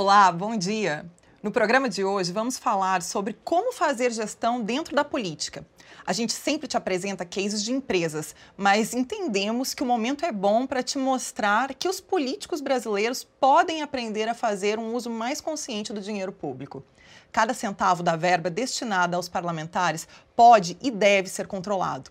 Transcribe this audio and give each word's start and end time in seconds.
Olá, 0.00 0.30
bom 0.30 0.56
dia. 0.56 1.04
No 1.42 1.50
programa 1.50 1.88
de 1.88 2.04
hoje 2.04 2.30
vamos 2.30 2.56
falar 2.56 3.02
sobre 3.02 3.36
como 3.42 3.72
fazer 3.72 4.12
gestão 4.12 4.62
dentro 4.62 4.94
da 4.94 5.04
política. 5.04 5.66
A 6.06 6.12
gente 6.12 6.32
sempre 6.32 6.68
te 6.68 6.76
apresenta 6.76 7.24
cases 7.24 7.64
de 7.64 7.72
empresas, 7.72 8.32
mas 8.56 8.94
entendemos 8.94 9.74
que 9.74 9.82
o 9.82 9.86
momento 9.86 10.24
é 10.24 10.30
bom 10.30 10.68
para 10.68 10.84
te 10.84 10.98
mostrar 10.98 11.74
que 11.74 11.88
os 11.88 12.00
políticos 12.00 12.60
brasileiros 12.60 13.24
podem 13.24 13.82
aprender 13.82 14.28
a 14.28 14.34
fazer 14.34 14.78
um 14.78 14.94
uso 14.94 15.10
mais 15.10 15.40
consciente 15.40 15.92
do 15.92 16.00
dinheiro 16.00 16.30
público. 16.30 16.84
Cada 17.32 17.52
centavo 17.52 18.00
da 18.00 18.14
verba 18.14 18.48
destinada 18.48 19.16
aos 19.16 19.28
parlamentares 19.28 20.06
pode 20.36 20.78
e 20.80 20.92
deve 20.92 21.28
ser 21.28 21.48
controlado. 21.48 22.08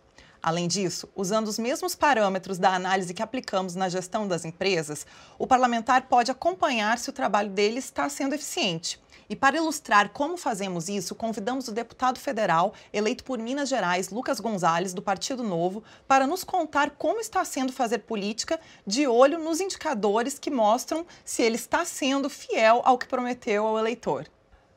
Além 0.47 0.65
disso, 0.65 1.09
usando 1.13 1.49
os 1.49 1.59
mesmos 1.59 1.93
parâmetros 1.93 2.57
da 2.57 2.73
análise 2.73 3.13
que 3.13 3.21
aplicamos 3.21 3.75
na 3.75 3.89
gestão 3.89 4.25
das 4.25 4.45
empresas, 4.45 5.05
o 5.37 5.45
parlamentar 5.45 6.03
pode 6.03 6.31
acompanhar 6.31 6.97
se 6.99 7.09
o 7.09 7.13
trabalho 7.13 7.49
dele 7.49 7.79
está 7.79 8.07
sendo 8.07 8.33
eficiente. 8.33 8.97
E 9.29 9.35
para 9.35 9.57
ilustrar 9.57 10.07
como 10.07 10.37
fazemos 10.37 10.87
isso, 10.87 11.13
convidamos 11.15 11.67
o 11.67 11.73
deputado 11.73 12.17
federal 12.17 12.73
eleito 12.93 13.25
por 13.25 13.37
Minas 13.37 13.67
Gerais, 13.67 14.09
Lucas 14.09 14.39
Gonzalez, 14.39 14.93
do 14.93 15.01
Partido 15.01 15.43
Novo, 15.43 15.83
para 16.07 16.25
nos 16.25 16.45
contar 16.45 16.91
como 16.91 17.19
está 17.19 17.43
sendo 17.43 17.73
fazer 17.73 17.97
política 17.97 18.57
de 18.85 19.05
olho 19.05 19.37
nos 19.37 19.59
indicadores 19.59 20.39
que 20.39 20.49
mostram 20.49 21.05
se 21.25 21.41
ele 21.41 21.57
está 21.57 21.83
sendo 21.83 22.29
fiel 22.29 22.81
ao 22.85 22.97
que 22.97 23.05
prometeu 23.05 23.67
ao 23.67 23.77
eleitor. 23.77 24.25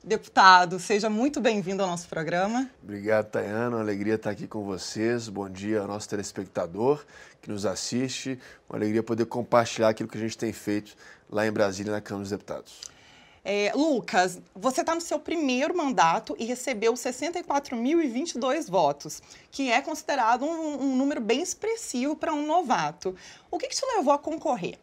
Deputado, 0.02 0.78
seja 0.78 1.10
muito 1.10 1.42
bem-vindo 1.42 1.82
ao 1.82 1.88
nosso 1.88 2.08
programa. 2.08 2.70
Obrigado, 2.82 3.26
Tayana. 3.26 3.76
Uma 3.76 3.80
alegria 3.80 4.14
estar 4.14 4.30
aqui 4.30 4.46
com 4.46 4.64
vocês. 4.64 5.28
Bom 5.28 5.46
dia 5.46 5.82
ao 5.82 5.86
nosso 5.86 6.08
telespectador 6.08 7.04
que 7.42 7.50
nos 7.50 7.66
assiste. 7.66 8.40
Uma 8.66 8.78
alegria 8.78 9.02
poder 9.02 9.26
compartilhar 9.26 9.90
aquilo 9.90 10.08
que 10.08 10.16
a 10.16 10.20
gente 10.20 10.38
tem 10.38 10.54
feito 10.54 10.96
lá 11.30 11.46
em 11.46 11.52
Brasília, 11.52 11.92
na 11.92 12.00
Câmara 12.00 12.22
dos 12.22 12.30
Deputados. 12.30 12.80
É, 13.44 13.72
Lucas, 13.74 14.40
você 14.54 14.80
está 14.80 14.94
no 14.94 15.02
seu 15.02 15.18
primeiro 15.18 15.76
mandato 15.76 16.34
e 16.38 16.46
recebeu 16.46 16.94
64.022 16.94 18.70
votos, 18.70 19.22
que 19.50 19.70
é 19.70 19.82
considerado 19.82 20.46
um, 20.46 20.82
um 20.82 20.96
número 20.96 21.20
bem 21.20 21.42
expressivo 21.42 22.16
para 22.16 22.32
um 22.32 22.46
novato. 22.46 23.14
O 23.50 23.58
que, 23.58 23.68
que 23.68 23.76
te 23.76 23.84
levou 23.96 24.14
a 24.14 24.18
concorrer? 24.18 24.78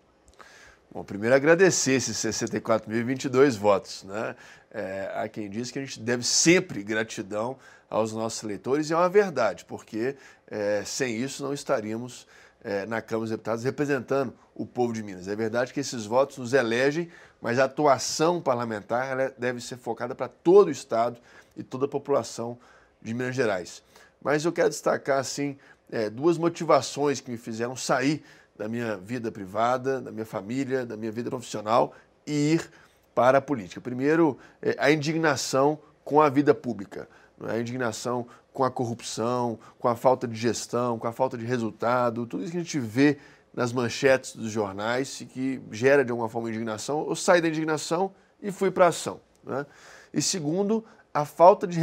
Bom, 0.92 1.04
primeiro 1.04 1.36
agradecer 1.36 1.94
esses 1.94 2.18
64.022 2.18 3.58
votos. 3.58 4.04
Né? 4.04 4.36
É, 4.72 5.12
há 5.16 5.28
quem 5.28 5.50
diz 5.50 5.72
que 5.72 5.80
a 5.80 5.82
gente 5.82 6.00
deve 6.00 6.24
sempre 6.24 6.84
gratidão 6.84 7.58
aos 7.90 8.12
nossos 8.12 8.44
eleitores, 8.44 8.90
e 8.90 8.94
é 8.94 8.98
uma 8.98 9.10
verdade, 9.10 9.64
porque 9.66 10.16
é, 10.50 10.84
sem 10.86 11.16
isso 11.16 11.42
não 11.42 11.54
estaríamos 11.54 12.28
é, 12.62 12.86
na 12.86 13.02
Câmara 13.02 13.22
dos 13.22 13.30
Deputados 13.32 13.64
representando 13.64 14.34
o 14.54 14.66
povo 14.66 14.92
de 14.92 15.02
Minas. 15.02 15.28
É 15.28 15.36
verdade 15.36 15.74
que 15.74 15.80
esses 15.80 16.06
votos 16.06 16.38
nos 16.38 16.54
elegem, 16.54 17.10
mas 17.42 17.60
a 17.60 17.66
atuação 17.66 18.42
parlamentar 18.42 19.34
deve 19.38 19.62
ser 19.62 19.78
focada 19.78 20.14
para 20.14 20.28
todo 20.28 20.68
o 20.68 20.72
Estado 20.72 21.18
e 21.56 21.64
toda 21.64 21.86
a 21.86 21.90
população 21.90 22.58
de 23.02 23.14
Minas 23.14 23.36
Gerais. 23.36 23.84
Mas 24.22 24.44
eu 24.44 24.52
quero 24.52 24.70
destacar, 24.70 25.20
assim, 25.20 25.58
é, 25.90 26.10
duas 26.10 26.38
motivações 26.38 27.22
que 27.22 27.32
me 27.32 27.38
fizeram 27.38 27.76
sair 27.76 28.24
da 28.58 28.68
minha 28.68 28.98
vida 28.98 29.32
privada, 29.32 30.02
da 30.02 30.12
minha 30.12 30.26
família, 30.26 30.86
da 30.86 30.98
minha 30.98 31.12
vida 31.12 31.30
profissional 31.30 31.94
e 32.26 32.54
ir 32.54 32.70
para 33.18 33.40
a 33.40 33.42
política. 33.42 33.82
Primeiro, 33.82 34.38
é, 34.62 34.76
a 34.78 34.92
indignação 34.92 35.80
com 36.06 36.22
a 36.22 36.30
vida 36.30 36.54
pública, 36.54 37.10
é? 37.48 37.54
a 37.54 37.60
indignação 37.60 38.28
com 38.54 38.64
a 38.64 38.70
corrupção, 38.70 39.58
com 39.80 39.88
a 39.88 39.96
falta 39.96 40.28
de 40.28 40.36
gestão, 40.36 41.00
com 41.00 41.08
a 41.08 41.12
falta 41.12 41.36
de 41.36 41.44
resultado, 41.44 42.28
tudo 42.28 42.44
isso 42.44 42.52
que 42.52 42.60
a 42.60 42.62
gente 42.62 42.80
vê 42.80 43.18
nas 43.56 43.74
manchetes 43.74 44.36
dos 44.36 44.52
jornais 44.52 45.20
e 45.20 45.26
que 45.26 45.60
gera 45.72 46.06
de 46.06 46.12
alguma 46.12 46.30
forma 46.30 46.48
indignação. 46.50 47.08
Eu 47.10 47.16
saí 47.16 47.42
da 47.42 47.48
indignação 47.48 48.12
e 48.40 48.52
fui 48.52 48.70
para 48.70 48.86
a 48.86 48.90
ação. 48.90 49.20
Né? 49.44 49.66
E 50.14 50.22
segundo, 50.22 50.86
a 51.12 51.26
falta 51.26 51.66
de 51.66 51.80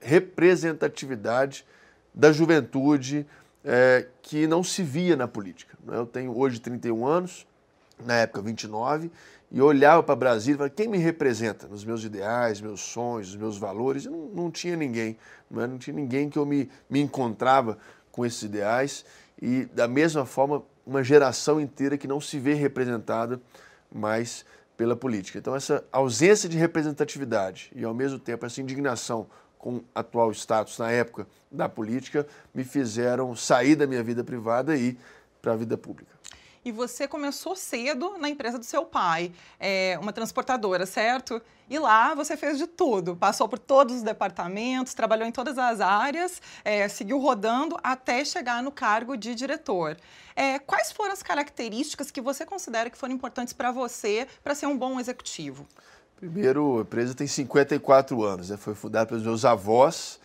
representatividade 0.00 1.66
da 2.14 2.30
juventude, 2.30 3.26
é, 3.64 4.06
que 4.22 4.46
não 4.46 4.62
se 4.62 4.84
via 4.84 5.16
na 5.16 5.26
política. 5.26 5.76
Né? 5.84 5.96
Eu 5.96 6.06
tenho 6.06 6.38
hoje 6.38 6.60
31 6.60 7.04
anos, 7.04 7.44
na 8.06 8.14
época 8.14 8.42
29, 8.42 9.10
e 9.52 9.60
olhava 9.60 10.02
para 10.02 10.16
Brasília 10.16 10.54
e 10.54 10.56
falava, 10.56 10.74
quem 10.74 10.88
me 10.88 10.96
representa 10.96 11.68
nos 11.68 11.84
meus 11.84 12.02
ideais, 12.02 12.58
meus 12.58 12.80
sonhos, 12.80 13.28
os 13.28 13.36
meus 13.36 13.58
valores? 13.58 14.06
não, 14.06 14.28
não 14.28 14.50
tinha 14.50 14.74
ninguém, 14.74 15.18
não, 15.50 15.62
é? 15.62 15.66
não 15.66 15.76
tinha 15.76 15.94
ninguém 15.94 16.30
que 16.30 16.38
eu 16.38 16.46
me, 16.46 16.70
me 16.88 17.00
encontrava 17.00 17.76
com 18.10 18.24
esses 18.24 18.42
ideais 18.42 19.04
e 19.40 19.66
da 19.66 19.86
mesma 19.86 20.24
forma 20.24 20.62
uma 20.86 21.04
geração 21.04 21.60
inteira 21.60 21.98
que 21.98 22.08
não 22.08 22.18
se 22.18 22.38
vê 22.38 22.54
representada 22.54 23.38
mais 23.94 24.42
pela 24.74 24.96
política. 24.96 25.38
Então 25.38 25.54
essa 25.54 25.84
ausência 25.92 26.48
de 26.48 26.56
representatividade 26.56 27.70
e 27.76 27.84
ao 27.84 27.92
mesmo 27.92 28.18
tempo 28.18 28.46
essa 28.46 28.60
indignação 28.62 29.26
com 29.58 29.76
o 29.76 29.84
atual 29.94 30.32
status 30.32 30.78
na 30.78 30.90
época 30.90 31.26
da 31.50 31.68
política 31.68 32.26
me 32.54 32.64
fizeram 32.64 33.36
sair 33.36 33.76
da 33.76 33.86
minha 33.86 34.02
vida 34.02 34.24
privada 34.24 34.74
e 34.74 34.88
ir 34.88 34.98
para 35.42 35.52
a 35.52 35.56
vida 35.56 35.76
pública. 35.76 36.10
E 36.64 36.70
você 36.70 37.08
começou 37.08 37.56
cedo 37.56 38.16
na 38.18 38.28
empresa 38.28 38.56
do 38.56 38.64
seu 38.64 38.84
pai, 38.84 39.32
é, 39.58 39.98
uma 40.00 40.12
transportadora, 40.12 40.86
certo? 40.86 41.42
E 41.68 41.76
lá 41.76 42.14
você 42.14 42.36
fez 42.36 42.56
de 42.56 42.68
tudo, 42.68 43.16
passou 43.16 43.48
por 43.48 43.58
todos 43.58 43.96
os 43.96 44.02
departamentos, 44.02 44.94
trabalhou 44.94 45.26
em 45.26 45.32
todas 45.32 45.58
as 45.58 45.80
áreas, 45.80 46.40
é, 46.64 46.86
seguiu 46.86 47.18
rodando 47.18 47.76
até 47.82 48.24
chegar 48.24 48.62
no 48.62 48.70
cargo 48.70 49.16
de 49.16 49.34
diretor. 49.34 49.96
É, 50.36 50.60
quais 50.60 50.92
foram 50.92 51.12
as 51.12 51.22
características 51.22 52.12
que 52.12 52.20
você 52.20 52.46
considera 52.46 52.88
que 52.88 52.96
foram 52.96 53.14
importantes 53.14 53.52
para 53.52 53.72
você 53.72 54.28
para 54.44 54.54
ser 54.54 54.66
um 54.66 54.78
bom 54.78 55.00
executivo? 55.00 55.66
Primeiro, 56.16 56.78
a 56.78 56.82
empresa 56.82 57.12
tem 57.12 57.26
54 57.26 58.22
anos, 58.22 58.50
né? 58.50 58.56
foi 58.56 58.76
fundada 58.76 59.06
pelos 59.06 59.24
meus 59.24 59.44
avós 59.44 60.20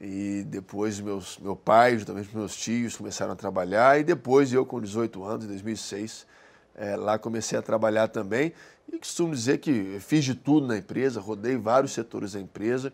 e 0.00 0.44
depois 0.46 1.00
meus, 1.00 1.38
meu 1.38 1.56
pai, 1.56 1.98
juntamente 1.98 2.34
meus 2.36 2.54
tios, 2.54 2.96
começaram 2.96 3.32
a 3.32 3.36
trabalhar. 3.36 3.98
E 3.98 4.04
depois 4.04 4.52
eu, 4.52 4.66
com 4.66 4.80
18 4.80 5.24
anos, 5.24 5.44
em 5.44 5.48
2006, 5.48 6.26
é, 6.74 6.96
lá 6.96 7.18
comecei 7.18 7.58
a 7.58 7.62
trabalhar 7.62 8.08
também. 8.08 8.52
E 8.92 8.98
costumo 8.98 9.34
dizer 9.34 9.58
que 9.58 9.98
fiz 10.00 10.24
de 10.24 10.34
tudo 10.34 10.66
na 10.66 10.76
empresa, 10.76 11.20
rodei 11.20 11.56
vários 11.56 11.92
setores 11.92 12.32
da 12.32 12.40
empresa 12.40 12.92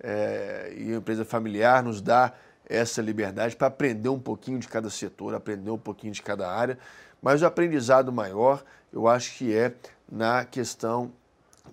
é, 0.00 0.72
e 0.76 0.92
a 0.92 0.96
empresa 0.96 1.24
familiar 1.24 1.82
nos 1.82 2.00
dá 2.00 2.32
essa 2.68 3.00
liberdade 3.02 3.54
para 3.54 3.68
aprender 3.68 4.08
um 4.08 4.18
pouquinho 4.18 4.58
de 4.58 4.68
cada 4.68 4.90
setor, 4.90 5.34
aprender 5.34 5.70
um 5.70 5.78
pouquinho 5.78 6.12
de 6.12 6.22
cada 6.22 6.50
área, 6.50 6.78
mas 7.22 7.42
o 7.42 7.46
aprendizado 7.46 8.12
maior 8.12 8.64
eu 8.92 9.06
acho 9.06 9.36
que 9.36 9.54
é 9.54 9.74
na 10.10 10.44
questão 10.44 11.12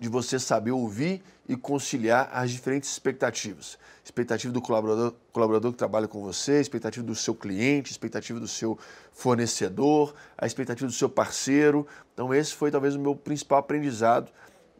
de 0.00 0.08
você 0.08 0.38
saber 0.38 0.72
ouvir 0.72 1.22
e 1.48 1.56
conciliar 1.56 2.30
as 2.32 2.50
diferentes 2.50 2.90
expectativas. 2.90 3.78
Expectativa 4.04 4.52
do 4.52 4.60
colaborador, 4.60 5.14
colaborador 5.32 5.72
que 5.72 5.78
trabalha 5.78 6.08
com 6.08 6.22
você, 6.22 6.60
expectativa 6.60 7.04
do 7.04 7.14
seu 7.14 7.34
cliente, 7.34 7.90
expectativa 7.90 8.38
do 8.38 8.48
seu 8.48 8.78
fornecedor, 9.12 10.14
a 10.36 10.46
expectativa 10.46 10.86
do 10.86 10.92
seu 10.92 11.08
parceiro. 11.08 11.86
Então, 12.12 12.34
esse 12.34 12.54
foi 12.54 12.70
talvez 12.70 12.94
o 12.94 12.98
meu 12.98 13.14
principal 13.14 13.58
aprendizado 13.58 14.30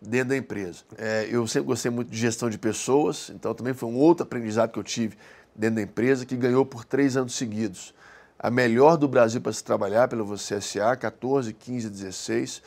dentro 0.00 0.30
da 0.30 0.36
empresa. 0.36 0.82
É, 0.98 1.26
eu 1.30 1.47
sempre 1.47 1.69
gostei 1.69 1.91
muito 1.91 2.10
de 2.10 2.19
gestão 2.19 2.50
de 2.50 2.58
pessoas, 2.58 3.30
então 3.30 3.54
também 3.54 3.72
foi 3.72 3.88
um 3.88 3.97
outro 3.97 4.24
aprendizado 4.24 4.72
que 4.72 4.78
eu 4.78 4.84
tive 4.84 5.16
dentro 5.54 5.76
da 5.76 5.82
empresa, 5.82 6.26
que 6.26 6.36
ganhou 6.36 6.66
por 6.66 6.84
três 6.84 7.16
anos 7.16 7.34
seguidos. 7.34 7.94
A 8.38 8.50
melhor 8.50 8.97
do 8.97 9.08
Brasil 9.08 9.41
para 9.41 9.53
se 9.53 9.64
trabalhar 9.64 10.08
pela 10.08 10.22
Você 10.22 10.60
SA, 10.60 10.97
14, 10.97 11.53
15, 11.54 11.88
16 11.88 12.62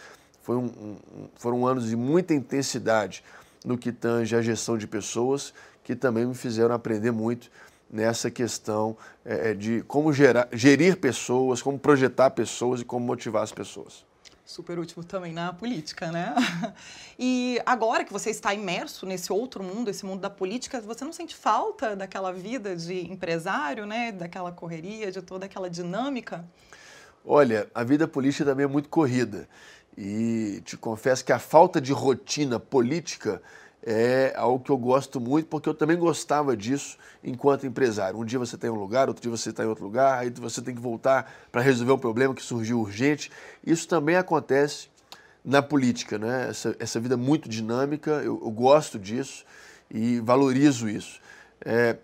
foi 0.48 0.56
um, 0.56 0.64
um, 0.64 1.28
foram 1.36 1.68
anos 1.68 1.90
de 1.90 1.96
muita 1.98 2.34
intensidade 2.34 3.22
no 3.66 3.78
que 3.78 3.92
tange 3.92 4.34
a 4.34 4.42
gestão 4.42 4.78
de 4.78 4.88
pessoas, 4.88 5.54
que 5.84 5.94
também 5.94 6.26
me 6.26 6.34
fizeram 6.34 6.74
aprender 6.74 7.12
muito 7.12 7.52
nessa 7.90 8.32
questão 8.32 8.96
é, 9.26 9.50
é, 9.50 9.54
de 9.54 9.84
como 9.90 10.14
gerar, 10.14 10.48
gerir 10.54 10.96
pessoas, 10.96 11.62
como 11.62 11.78
projetar 11.78 12.30
pessoas 12.30 12.80
e 12.80 12.86
como 12.86 13.06
motivar 13.06 13.44
as 13.44 13.52
pessoas. 13.52 14.06
Super 14.46 14.80
útil 14.80 15.04
também 15.04 15.34
na 15.34 15.52
política, 15.52 16.14
né? 16.14 16.34
E 17.20 17.60
agora 17.66 18.06
que 18.06 18.14
você 18.14 18.30
está 18.30 18.54
imerso 18.54 19.06
nesse 19.06 19.34
outro 19.34 19.62
mundo, 19.62 19.90
esse 19.90 20.06
mundo 20.06 20.22
da 20.22 20.30
política, 20.30 20.80
você 20.80 21.04
não 21.04 21.12
sente 21.12 21.36
falta 21.36 21.94
daquela 21.94 22.32
vida 22.32 22.74
de 22.74 23.12
empresário, 23.12 23.86
né? 23.86 24.14
Daquela 24.14 24.52
correria, 24.52 25.12
de 25.12 25.22
toda 25.22 25.46
aquela 25.46 25.70
dinâmica? 25.70 26.46
Olha, 27.30 27.70
a 27.76 27.84
vida 27.84 28.08
política 28.08 28.46
também 28.46 28.64
é 28.64 28.68
muito 28.68 28.88
corrida. 28.88 29.50
E 29.98 30.62
te 30.64 30.78
confesso 30.78 31.26
que 31.26 31.32
a 31.32 31.40
falta 31.40 31.82
de 31.82 31.92
rotina 31.92 32.60
política 32.60 33.42
é 33.82 34.34
algo 34.36 34.64
que 34.64 34.70
eu 34.70 34.78
gosto 34.78 35.20
muito, 35.20 35.48
porque 35.48 35.68
eu 35.68 35.74
também 35.74 35.98
gostava 35.98 36.56
disso 36.56 36.98
enquanto 37.24 37.66
empresário. 37.66 38.20
Um 38.20 38.26
dia 38.26 38.38
você 38.38 38.58
tem 38.58 38.70
um 38.70 38.76
lugar, 38.76 39.08
outro 39.08 39.24
dia 39.24 39.32
você 39.32 39.50
está 39.50 39.64
em 39.64 39.68
outro 39.68 39.86
lugar, 39.86 40.20
aí 40.20 40.30
você 40.30 40.62
tem 40.62 40.76
que 40.76 40.82
voltar 40.82 41.32
para 41.52 41.62
resolver 41.62 41.94
um 41.94 41.98
problema 41.98 42.36
que 42.36 42.44
surgiu 42.44 42.80
urgente. 42.80 43.32
Isso 43.66 43.88
também 43.88 44.18
acontece 44.18 44.90
na 45.44 45.62
política, 45.62 46.18
né? 46.20 46.48
essa, 46.50 46.76
essa 46.78 47.00
vida 47.00 47.16
muito 47.16 47.48
dinâmica, 47.48 48.12
eu, 48.12 48.40
eu 48.44 48.52
gosto 48.52 49.00
disso 49.00 49.46
e 49.90 50.20
valorizo 50.20 50.90
isso. 50.90 51.22
É, 51.64 51.98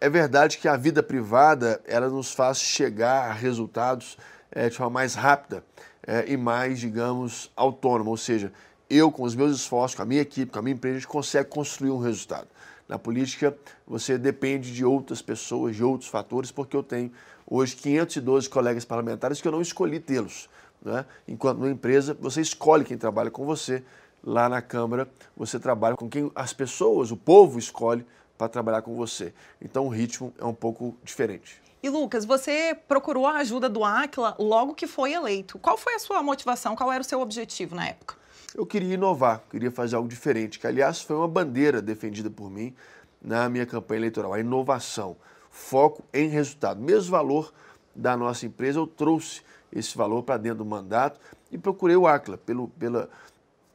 é 0.00 0.10
verdade 0.10 0.58
que 0.58 0.66
a 0.66 0.76
vida 0.76 1.02
privada 1.02 1.80
ela 1.86 2.08
nos 2.08 2.32
faz 2.32 2.60
chegar 2.60 3.30
a 3.30 3.32
resultados 3.32 4.18
é, 4.50 4.68
de 4.68 4.76
forma 4.76 4.90
mais 4.90 5.14
rápida 5.14 5.64
é, 6.10 6.24
e 6.28 6.36
mais, 6.36 6.80
digamos, 6.80 7.52
autônoma, 7.54 8.10
ou 8.10 8.16
seja, 8.16 8.52
eu, 8.90 9.12
com 9.12 9.22
os 9.22 9.36
meus 9.36 9.54
esforços, 9.54 9.94
com 9.94 10.02
a 10.02 10.04
minha 10.04 10.20
equipe, 10.20 10.50
com 10.50 10.58
a 10.58 10.62
minha 10.62 10.74
empresa, 10.74 10.96
a 10.96 10.98
gente 10.98 11.08
consegue 11.08 11.48
construir 11.48 11.92
um 11.92 11.98
resultado. 11.98 12.48
Na 12.88 12.98
política, 12.98 13.56
você 13.86 14.18
depende 14.18 14.74
de 14.74 14.84
outras 14.84 15.22
pessoas, 15.22 15.76
de 15.76 15.84
outros 15.84 16.10
fatores, 16.10 16.50
porque 16.50 16.76
eu 16.76 16.82
tenho 16.82 17.12
hoje 17.46 17.76
512 17.76 18.50
colegas 18.50 18.84
parlamentares 18.84 19.40
que 19.40 19.46
eu 19.46 19.52
não 19.52 19.62
escolhi 19.62 20.00
tê-los. 20.00 20.50
Né? 20.82 21.06
Enquanto 21.28 21.58
numa 21.58 21.70
empresa, 21.70 22.16
você 22.20 22.40
escolhe 22.40 22.84
quem 22.84 22.98
trabalha 22.98 23.30
com 23.30 23.44
você. 23.44 23.84
Lá 24.24 24.48
na 24.48 24.60
Câmara, 24.60 25.08
você 25.36 25.60
trabalha 25.60 25.94
com 25.94 26.08
quem 26.08 26.28
as 26.34 26.52
pessoas, 26.52 27.12
o 27.12 27.16
povo 27.16 27.56
escolhe 27.56 28.04
para 28.36 28.48
trabalhar 28.48 28.82
com 28.82 28.96
você. 28.96 29.32
Então 29.62 29.86
o 29.86 29.88
ritmo 29.88 30.34
é 30.40 30.44
um 30.44 30.54
pouco 30.54 30.96
diferente. 31.04 31.62
E 31.82 31.88
Lucas, 31.88 32.26
você 32.26 32.76
procurou 32.86 33.26
a 33.26 33.38
ajuda 33.38 33.66
do 33.66 33.82
Aquila 33.82 34.36
logo 34.38 34.74
que 34.74 34.86
foi 34.86 35.14
eleito. 35.14 35.58
Qual 35.58 35.78
foi 35.78 35.94
a 35.94 35.98
sua 35.98 36.22
motivação? 36.22 36.76
Qual 36.76 36.92
era 36.92 37.00
o 37.00 37.04
seu 37.04 37.20
objetivo 37.20 37.74
na 37.74 37.88
época? 37.88 38.16
Eu 38.54 38.66
queria 38.66 38.94
inovar, 38.94 39.42
queria 39.50 39.70
fazer 39.70 39.96
algo 39.96 40.08
diferente, 40.08 40.58
que 40.58 40.66
aliás 40.66 41.00
foi 41.00 41.16
uma 41.16 41.28
bandeira 41.28 41.80
defendida 41.80 42.28
por 42.28 42.50
mim 42.50 42.74
na 43.22 43.48
minha 43.48 43.64
campanha 43.64 44.00
eleitoral, 44.00 44.34
a 44.34 44.40
inovação, 44.40 45.16
foco 45.50 46.04
em 46.12 46.28
resultado. 46.28 46.82
Mesmo 46.82 47.12
valor 47.12 47.50
da 47.94 48.14
nossa 48.14 48.44
empresa, 48.44 48.78
eu 48.78 48.86
trouxe 48.86 49.40
esse 49.72 49.96
valor 49.96 50.22
para 50.22 50.36
dentro 50.36 50.58
do 50.58 50.64
mandato 50.66 51.18
e 51.50 51.56
procurei 51.56 51.96
o 51.96 52.06
Aquila 52.06 52.36
pelo, 52.36 52.68
pela 52.68 53.08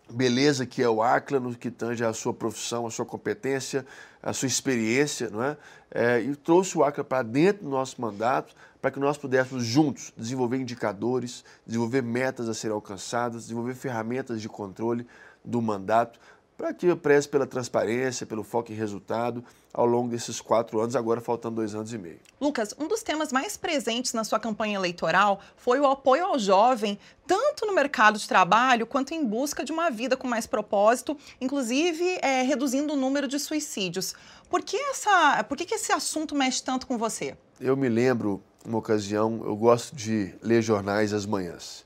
beleza 0.10 0.66
que 0.66 0.81
é 0.81 0.90
o 0.90 1.02
Acla 1.02 1.40
no 1.40 1.56
que 1.56 1.72
tange 1.72 2.04
a 2.04 2.13
sua 2.13 2.34
profissão, 2.34 2.86
a 2.86 2.92
sua 2.92 3.06
competência, 3.06 3.86
a 4.22 4.34
sua 4.34 4.48
experiência, 4.48 5.30
não 5.30 5.44
é? 5.44 5.57
é 5.92 6.22
e 6.22 6.36
trouxe 6.36 6.78
o 6.78 6.84
Acla 6.84 7.04
para 7.04 7.24
dentro 7.24 7.63
do 7.63 7.69
nosso 7.69 8.00
mandato 8.02 8.56
para 8.81 8.92
que 8.92 9.00
nós 9.00 9.18
pudéssemos 9.18 9.63
juntos 9.63 10.13
desenvolver 10.16 10.57
indicadores, 10.57 11.44
desenvolver 11.66 12.04
metas 12.04 12.48
a 12.48 12.54
serem 12.54 12.75
alcançadas, 12.75 13.44
desenvolver 13.44 13.74
ferramentas 13.74 14.42
de 14.42 14.48
controle 14.48 15.07
do 15.44 15.62
mandato 15.62 16.19
para 16.57 16.74
que 16.74 16.88
eu 16.88 16.98
preze 16.98 17.28
pela 17.28 17.46
transparência, 17.46 18.25
pelo 18.25 18.44
foco 18.44 18.72
em 18.72 18.75
resultado 18.75 19.44
ao 19.74 19.86
longo 19.86 20.10
desses 20.10 20.40
quatro 20.40 20.80
anos, 20.80 20.96
agora 20.96 21.19
faltando 21.19 21.57
dois 21.57 21.75
anos 21.75 21.92
e 21.92 21.98
meio. 21.98 22.19
Lucas, 22.40 22.74
um 22.80 22.88
dos 22.88 23.04
temas 23.04 23.31
mais 23.31 23.57
presentes 23.57 24.13
na 24.13 24.24
sua 24.24 24.40
campanha 24.40 24.75
eleitoral 24.75 25.42
foi 25.57 25.80
o 25.80 25.86
apoio 25.86 26.25
ao 26.25 26.40
jovem, 26.40 26.98
tanto 27.28 27.66
no 27.66 27.74
mercado 27.74 28.18
de 28.18 28.28
trabalho 28.28 28.88
quanto 28.88 29.13
em 29.13 29.25
busca 29.25 29.66
de 29.66 29.74
uma 29.74 29.90
vida 29.90 30.16
com 30.16 30.28
mais 30.28 30.48
propósito, 30.48 31.18
inclusive 31.42 32.19
é, 32.22 32.42
reduzindo 32.42 32.94
o 32.94 32.96
número 32.96 33.28
de 33.28 33.38
suicídios. 33.38 34.16
Por 34.50 34.62
que, 34.62 34.78
essa, 34.78 35.44
por 35.44 35.57
que, 35.57 35.66
que 35.66 35.75
esse 35.75 35.92
assunto 35.92 36.34
mexe 36.34 36.63
tanto 36.63 36.88
com 36.88 36.98
você? 36.98 37.36
Eu 37.60 37.75
me 37.75 37.90
lembro, 37.90 38.42
uma 38.66 38.78
ocasião, 38.78 39.42
eu 39.44 39.56
gosto 39.56 39.96
de 39.96 40.34
ler 40.42 40.62
jornais 40.62 41.12
às 41.12 41.25
manhãs. 41.25 41.84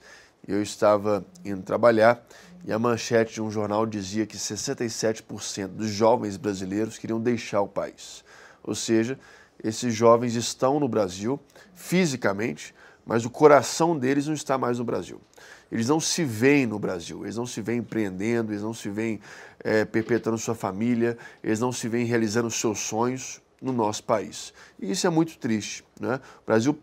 Eu 0.48 0.62
estava 0.62 1.26
indo 1.44 1.62
trabalhar 1.62 2.24
e 2.66 2.74
a 2.74 2.80
manchete 2.80 3.36
de 3.36 3.42
um 3.42 3.50
jornal 3.50 3.86
dizia 3.86 4.26
que 4.26 4.38
67% 4.38 5.68
dos 5.68 5.90
jovens 5.90 6.38
brasileiros 6.38 6.98
queriam 6.98 7.20
deixar 7.20 7.62
o 7.62 7.68
país. 7.68 8.24
Ou 8.64 8.76
seja, 8.76 9.18
esses 9.64 9.94
jovens 9.94 10.36
estão 10.36 10.80
no 10.80 10.88
Brasil 10.88 11.40
fisicamente, 11.74 12.74
mas 13.06 13.26
o 13.26 13.30
coração 13.30 13.98
deles 13.98 14.28
não 14.28 14.34
está 14.34 14.58
mais 14.58 14.78
no 14.78 14.86
Brasil. 14.86 15.20
Eles 15.72 15.88
não 15.88 16.00
se 16.00 16.24
veem 16.24 16.66
no 16.66 16.80
Brasil, 16.80 17.24
eles 17.24 17.36
não 17.36 17.46
se 17.46 17.62
veem 17.62 17.80
empreendendo, 17.80 18.52
eles 18.52 18.64
não 18.64 18.74
se 18.74 18.90
veem 18.90 19.20
é, 19.64 19.86
perpetuando 19.86 20.38
sua 20.38 20.56
família, 20.56 21.18
eles 21.44 21.60
não 21.60 21.72
se 21.72 21.88
veem 21.88 22.06
realizando 22.06 22.50
seus 22.50 22.80
sonhos 22.80 23.42
no 23.62 23.72
nosso 23.72 24.04
país. 24.04 24.54
E 24.80 24.92
isso 24.92 25.08
é 25.08 25.10
muito 25.10 25.38
triste. 25.38 25.84
Né? 26.00 26.20
O 26.44 26.46
Brasil 26.46 26.78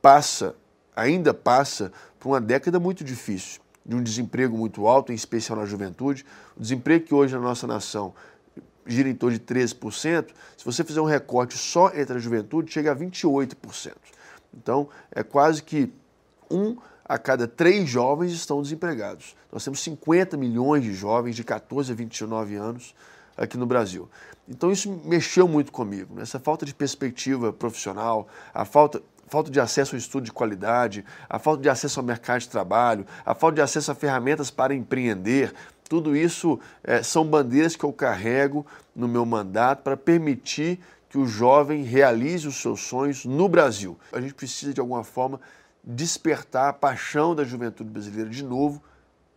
passa, 0.00 0.54
ainda 0.94 1.34
passa, 1.34 1.92
por 2.18 2.30
uma 2.30 2.40
década 2.40 2.78
muito 2.78 3.02
difícil 3.02 3.60
de 3.86 3.94
um 3.94 4.02
desemprego 4.02 4.56
muito 4.58 4.86
alto, 4.86 5.12
em 5.12 5.14
especial 5.14 5.58
na 5.58 5.64
juventude. 5.64 6.26
O 6.56 6.60
desemprego 6.60 7.06
que 7.06 7.14
hoje 7.14 7.34
na 7.34 7.40
nossa 7.40 7.66
nação 7.66 8.12
gira 8.84 9.08
em 9.08 9.14
torno 9.14 9.38
de 9.38 9.44
13%, 9.44 10.28
se 10.56 10.64
você 10.64 10.84
fizer 10.84 11.00
um 11.00 11.06
recorte 11.06 11.56
só 11.56 11.92
entre 11.94 12.16
a 12.16 12.18
juventude, 12.18 12.72
chega 12.72 12.92
a 12.92 12.96
28%. 12.96 13.92
Então, 14.54 14.88
é 15.10 15.22
quase 15.22 15.62
que 15.62 15.92
um 16.50 16.76
a 17.04 17.18
cada 17.18 17.46
três 17.46 17.88
jovens 17.88 18.32
estão 18.32 18.60
desempregados. 18.60 19.36
Nós 19.52 19.62
temos 19.62 19.80
50 19.80 20.36
milhões 20.36 20.82
de 20.82 20.92
jovens 20.92 21.36
de 21.36 21.44
14 21.44 21.92
a 21.92 21.94
29 21.94 22.56
anos 22.56 22.94
aqui 23.36 23.56
no 23.56 23.66
Brasil. 23.66 24.08
Então, 24.48 24.72
isso 24.72 24.90
mexeu 25.04 25.46
muito 25.46 25.70
comigo. 25.70 26.14
Né? 26.14 26.22
Essa 26.22 26.40
falta 26.40 26.64
de 26.64 26.74
perspectiva 26.74 27.52
profissional, 27.52 28.26
a 28.52 28.64
falta 28.64 29.02
falta 29.26 29.50
de 29.50 29.60
acesso 29.60 29.94
ao 29.94 29.98
estudo 29.98 30.24
de 30.24 30.32
qualidade, 30.32 31.04
a 31.28 31.38
falta 31.38 31.62
de 31.62 31.68
acesso 31.68 32.00
ao 32.00 32.06
mercado 32.06 32.40
de 32.40 32.48
trabalho, 32.48 33.06
a 33.24 33.34
falta 33.34 33.56
de 33.56 33.62
acesso 33.62 33.90
a 33.90 33.94
ferramentas 33.94 34.50
para 34.50 34.74
empreender, 34.74 35.52
tudo 35.88 36.16
isso 36.16 36.58
é, 36.82 37.02
são 37.02 37.24
bandeiras 37.24 37.76
que 37.76 37.84
eu 37.84 37.92
carrego 37.92 38.66
no 38.94 39.06
meu 39.06 39.24
mandato 39.24 39.82
para 39.82 39.96
permitir 39.96 40.80
que 41.08 41.18
o 41.18 41.26
jovem 41.26 41.82
realize 41.84 42.46
os 42.46 42.56
seus 42.56 42.80
sonhos 42.80 43.24
no 43.24 43.48
Brasil. 43.48 43.98
A 44.12 44.20
gente 44.20 44.34
precisa, 44.34 44.74
de 44.74 44.80
alguma 44.80 45.04
forma, 45.04 45.40
despertar 45.82 46.68
a 46.68 46.72
paixão 46.72 47.34
da 47.34 47.44
juventude 47.44 47.88
brasileira 47.88 48.28
de 48.28 48.42
novo 48.42 48.82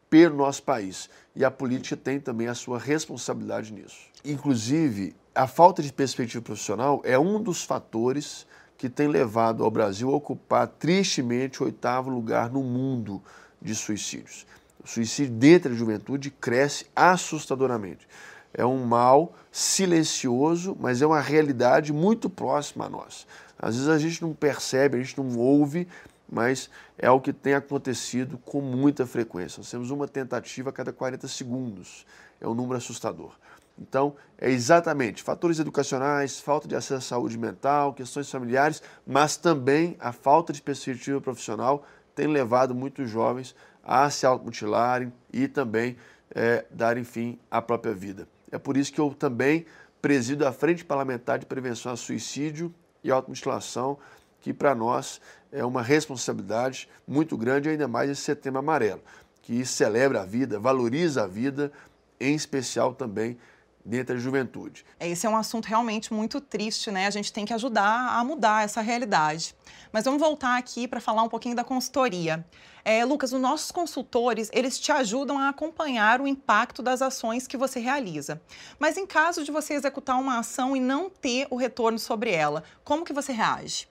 pelo 0.09 0.35
nosso 0.35 0.63
país. 0.63 1.09
E 1.35 1.45
a 1.45 1.51
política 1.51 1.95
tem 1.95 2.19
também 2.19 2.47
a 2.47 2.55
sua 2.55 2.79
responsabilidade 2.79 3.71
nisso. 3.71 3.99
Inclusive, 4.25 5.15
a 5.35 5.45
falta 5.45 5.83
de 5.83 5.93
perspectiva 5.93 6.43
profissional 6.43 7.01
é 7.05 7.17
um 7.19 7.41
dos 7.41 7.63
fatores 7.63 8.47
que 8.79 8.87
tem 8.87 9.09
levado 9.09 9.61
ao 9.61 9.69
Brasil 9.69 10.09
a 10.09 10.15
ocupar 10.15 10.65
tristemente 10.65 11.61
o 11.61 11.65
oitavo 11.65 12.09
lugar 12.09 12.49
no 12.49 12.63
mundo 12.63 13.21
de 13.61 13.75
suicídios. 13.75 14.47
O 14.81 14.87
suicídio 14.87 15.35
dentro 15.35 15.69
da 15.69 15.75
juventude 15.75 16.31
cresce 16.31 16.85
assustadoramente. 16.95 18.07
É 18.53 18.65
um 18.65 18.85
mal 18.85 19.35
silencioso, 19.51 20.77
mas 20.79 21.01
é 21.01 21.05
uma 21.05 21.19
realidade 21.19 21.91
muito 21.91 22.29
próxima 22.29 22.85
a 22.85 22.89
nós. 22.89 23.27
Às 23.61 23.75
vezes 23.75 23.89
a 23.89 23.97
gente 23.97 24.21
não 24.21 24.33
percebe, 24.33 24.97
a 24.97 25.03
gente 25.03 25.17
não 25.17 25.37
ouve, 25.37 25.85
mas 26.31 26.69
é 26.97 27.11
o 27.11 27.19
que 27.19 27.33
tem 27.33 27.55
acontecido 27.55 28.37
com 28.37 28.61
muita 28.61 29.05
frequência. 29.05 29.59
Nós 29.59 29.69
temos 29.69 29.91
uma 29.91 30.07
tentativa 30.07 30.69
a 30.69 30.73
cada 30.73 30.93
40 30.93 31.27
segundos. 31.27 32.05
É 32.39 32.47
um 32.47 32.53
número 32.53 32.77
assustador. 32.77 33.33
Então, 33.79 34.15
é 34.37 34.49
exatamente 34.49 35.23
fatores 35.23 35.57
educacionais, 35.59 36.39
falta 36.39 36.67
de 36.67 36.75
acesso 36.75 36.95
à 36.95 37.01
saúde 37.01 37.37
mental, 37.37 37.93
questões 37.93 38.29
familiares, 38.29 38.83
mas 39.07 39.37
também 39.37 39.95
a 39.99 40.11
falta 40.11 40.51
de 40.51 40.61
perspectiva 40.61 41.21
profissional 41.21 41.85
tem 42.13 42.27
levado 42.27 42.75
muitos 42.75 43.09
jovens 43.09 43.55
a 43.83 44.09
se 44.09 44.25
automutilarem 44.25 45.13
e 45.31 45.47
também 45.47 45.95
é, 46.35 46.65
darem 46.69 47.03
fim 47.03 47.39
à 47.49 47.61
própria 47.61 47.93
vida. 47.93 48.27
É 48.51 48.57
por 48.57 48.75
isso 48.75 48.91
que 48.91 48.99
eu 48.99 49.13
também 49.13 49.65
presido 50.01 50.45
a 50.45 50.51
Frente 50.51 50.83
Parlamentar 50.83 51.39
de 51.39 51.45
Prevenção 51.45 51.91
ao 51.91 51.97
Suicídio 51.97 52.73
e 53.03 53.09
Automutilação, 53.09 53.97
que 54.41 54.53
para 54.53 54.75
nós 54.75 55.21
é 55.51 55.63
uma 55.63 55.81
responsabilidade 55.81 56.89
muito 57.07 57.37
grande, 57.37 57.69
ainda 57.69 57.87
mais 57.87 58.09
esse 58.09 58.21
setembro 58.21 58.59
amarelo, 58.59 59.01
que 59.41 59.65
celebra 59.65 60.21
a 60.21 60.25
vida, 60.25 60.59
valoriza 60.59 61.23
a 61.23 61.27
vida, 61.27 61.71
em 62.19 62.35
especial 62.35 62.93
também 62.93 63.37
dentro 63.83 64.15
da 64.15 64.19
juventude. 64.19 64.85
Esse 64.99 65.25
é 65.25 65.29
um 65.29 65.37
assunto 65.37 65.65
realmente 65.65 66.13
muito 66.13 66.39
triste, 66.39 66.91
né? 66.91 67.07
A 67.07 67.09
gente 67.09 67.31
tem 67.31 67.45
que 67.45 67.53
ajudar 67.53 68.17
a 68.17 68.23
mudar 68.23 68.63
essa 68.63 68.81
realidade. 68.81 69.55
Mas 69.91 70.05
vamos 70.05 70.19
voltar 70.19 70.57
aqui 70.57 70.87
para 70.87 70.99
falar 70.99 71.23
um 71.23 71.29
pouquinho 71.29 71.55
da 71.55 71.63
consultoria. 71.63 72.45
É, 72.83 73.03
Lucas, 73.03 73.33
os 73.33 73.41
nossos 73.41 73.71
consultores, 73.71 74.49
eles 74.53 74.79
te 74.79 74.91
ajudam 74.91 75.37
a 75.37 75.49
acompanhar 75.49 76.21
o 76.21 76.27
impacto 76.27 76.81
das 76.81 77.01
ações 77.01 77.47
que 77.47 77.57
você 77.57 77.79
realiza. 77.79 78.41
Mas 78.77 78.97
em 78.97 79.05
caso 79.05 79.43
de 79.43 79.51
você 79.51 79.73
executar 79.73 80.19
uma 80.19 80.39
ação 80.39 80.75
e 80.75 80.79
não 80.79 81.09
ter 81.09 81.47
o 81.49 81.55
retorno 81.55 81.99
sobre 81.99 82.31
ela, 82.31 82.63
como 82.83 83.05
que 83.05 83.13
você 83.13 83.31
reage? 83.31 83.87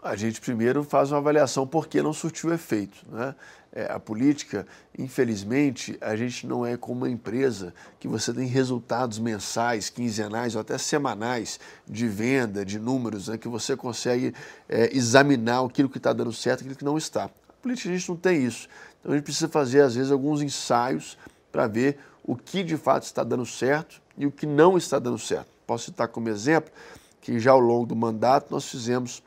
A 0.00 0.14
gente 0.14 0.40
primeiro 0.40 0.84
faz 0.84 1.10
uma 1.10 1.18
avaliação 1.18 1.66
porque 1.66 2.00
não 2.00 2.12
surtiu 2.12 2.52
efeito, 2.52 2.98
né? 3.08 3.34
É, 3.78 3.92
a 3.92 4.00
política, 4.00 4.66
infelizmente, 4.98 5.96
a 6.00 6.16
gente 6.16 6.48
não 6.48 6.66
é 6.66 6.76
como 6.76 7.02
uma 7.02 7.08
empresa 7.08 7.72
que 8.00 8.08
você 8.08 8.32
tem 8.32 8.48
resultados 8.48 9.20
mensais, 9.20 9.88
quinzenais 9.88 10.56
ou 10.56 10.60
até 10.60 10.76
semanais 10.76 11.60
de 11.86 12.08
venda, 12.08 12.64
de 12.64 12.76
números, 12.76 13.28
né, 13.28 13.38
que 13.38 13.46
você 13.46 13.76
consegue 13.76 14.34
é, 14.68 14.92
examinar 14.96 15.64
aquilo 15.64 15.88
que 15.88 15.98
está 15.98 16.12
dando 16.12 16.32
certo 16.32 16.60
e 16.60 16.62
aquilo 16.62 16.74
que 16.74 16.84
não 16.84 16.98
está. 16.98 17.26
A 17.26 17.62
política 17.62 17.88
a 17.88 17.92
gente 17.92 18.08
não 18.08 18.16
tem 18.16 18.44
isso. 18.44 18.68
Então 18.98 19.12
a 19.12 19.14
gente 19.14 19.24
precisa 19.24 19.48
fazer, 19.48 19.82
às 19.82 19.94
vezes, 19.94 20.10
alguns 20.10 20.42
ensaios 20.42 21.16
para 21.52 21.68
ver 21.68 22.00
o 22.24 22.34
que 22.34 22.64
de 22.64 22.76
fato 22.76 23.04
está 23.04 23.22
dando 23.22 23.46
certo 23.46 24.02
e 24.16 24.26
o 24.26 24.32
que 24.32 24.44
não 24.44 24.76
está 24.76 24.98
dando 24.98 25.20
certo. 25.20 25.52
Posso 25.64 25.84
citar 25.84 26.08
como 26.08 26.28
exemplo 26.28 26.72
que 27.20 27.38
já 27.38 27.52
ao 27.52 27.60
longo 27.60 27.86
do 27.86 27.94
mandato 27.94 28.50
nós 28.50 28.68
fizemos 28.68 29.22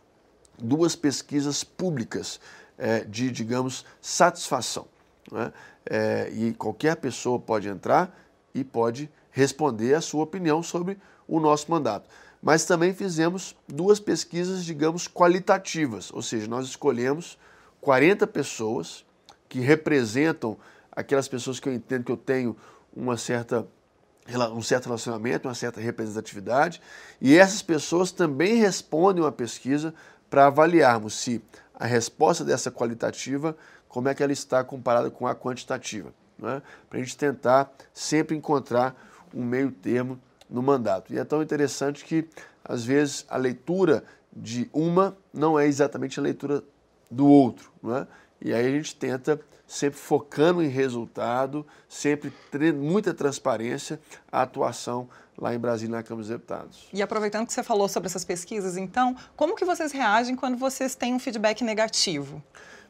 duas 0.62 0.93
pesquisas 0.93 1.63
públicas 1.63 2.38
é, 2.78 3.01
de, 3.01 3.32
digamos, 3.32 3.86
satisfação. 4.01 4.88
Né? 5.32 5.51
É, 5.86 6.30
e 6.34 6.54
qualquer 6.54 6.96
pessoa 6.98 7.40
pode 7.40 7.68
entrar 7.68 8.16
e 8.54 8.63
pode 8.63 9.10
responder 9.32 9.96
a 9.96 10.01
sua 10.01 10.24
opinião 10.24 10.62
sobre 10.62 10.98
o 11.28 11.40
nosso 11.40 11.72
mandato. 11.72 12.10
Mas 12.42 12.66
também 12.66 12.94
fizemos 12.94 13.56
duas 13.68 14.00
pesquisas, 14.00 14.66
digamos, 14.66 15.08
qualitativas, 15.08 16.12
ou 16.12 16.22
seja, 16.22 16.48
nós 16.48 16.66
escolhemos 16.66 17.38
40 17.80 18.25
pessoas 18.28 19.06
que 19.48 19.60
representam 19.60 20.58
aquelas 20.92 21.28
pessoas 21.28 21.60
que 21.60 21.70
eu 21.70 21.74
entendo 21.74 22.04
que 22.04 22.12
eu 22.12 22.18
tenho 22.18 22.56
uma 22.96 23.18
certa 23.18 23.68
um 24.54 24.62
certo 24.62 24.86
relacionamento, 24.86 25.48
uma 25.48 25.56
certa 25.56 25.82
representatividade, 25.82 26.82
e 27.20 27.36
essas 27.36 27.62
pessoas 27.62 28.12
também 28.12 28.56
respondem 28.56 29.24
uma 29.24 29.32
pesquisa 29.32 29.94
para 30.30 30.46
avaliarmos 30.46 31.16
se 31.16 31.42
a 31.82 31.88
resposta 31.88 32.46
dessa 32.46 32.70
qualitativa, 32.70 33.58
como 33.90 34.08
é 34.08 34.14
que 34.14 34.22
ela 34.22 34.32
está 34.32 34.64
comparada 34.64 35.10
com 35.10 35.26
a 35.26 35.34
quantitativa, 35.34 36.14
né? 36.38 36.62
para 36.88 37.00
a 37.00 37.02
gente 37.02 37.18
tentar 37.18 37.74
sempre 37.92 38.38
encontrar 38.38 38.96
um 39.34 39.44
meio 39.44 39.72
termo 39.72 40.20
no 40.48 40.62
mandato. 40.62 41.12
E 41.12 41.18
é 41.18 41.24
tão 41.24 41.42
interessante 41.42 42.06
que, 42.06 42.30
às 42.64 42.86
vezes, 42.86 43.26
a 43.28 43.36
leitura 43.36 44.04
de 44.32 44.70
uma 44.72 45.18
não 45.34 45.60
é 45.60 45.66
exatamente 45.66 46.20
a 46.20 46.24
leitura 46.24 46.64
do 47.10 47.26
outro. 47.26 47.72
Né? 47.82 48.06
E 48.41 48.53
aí 48.53 48.65
a 48.65 48.71
gente 48.71 48.95
tenta, 48.95 49.39
sempre 49.67 50.00
focando 50.00 50.63
em 50.63 50.67
resultado, 50.67 51.65
sempre 51.88 52.33
muita 52.74 53.13
transparência, 53.13 54.00
a 54.31 54.41
atuação 54.41 55.07
lá 55.38 55.53
em 55.53 55.60
Brasília 55.60 55.95
na 55.95 56.03
Câmara 56.03 56.21
dos 56.21 56.29
Deputados. 56.29 56.88
E 56.91 57.01
aproveitando 57.01 57.45
que 57.45 57.53
você 57.53 57.63
falou 57.63 57.88
sobre 57.88 58.07
essas 58.07 58.25
pesquisas, 58.25 58.77
então, 58.77 59.15
como 59.36 59.55
que 59.55 59.63
vocês 59.63 59.91
reagem 59.91 60.36
quando 60.36 60.57
vocês 60.57 60.95
têm 60.95 61.13
um 61.13 61.19
feedback 61.19 61.63
negativo? 61.63 62.43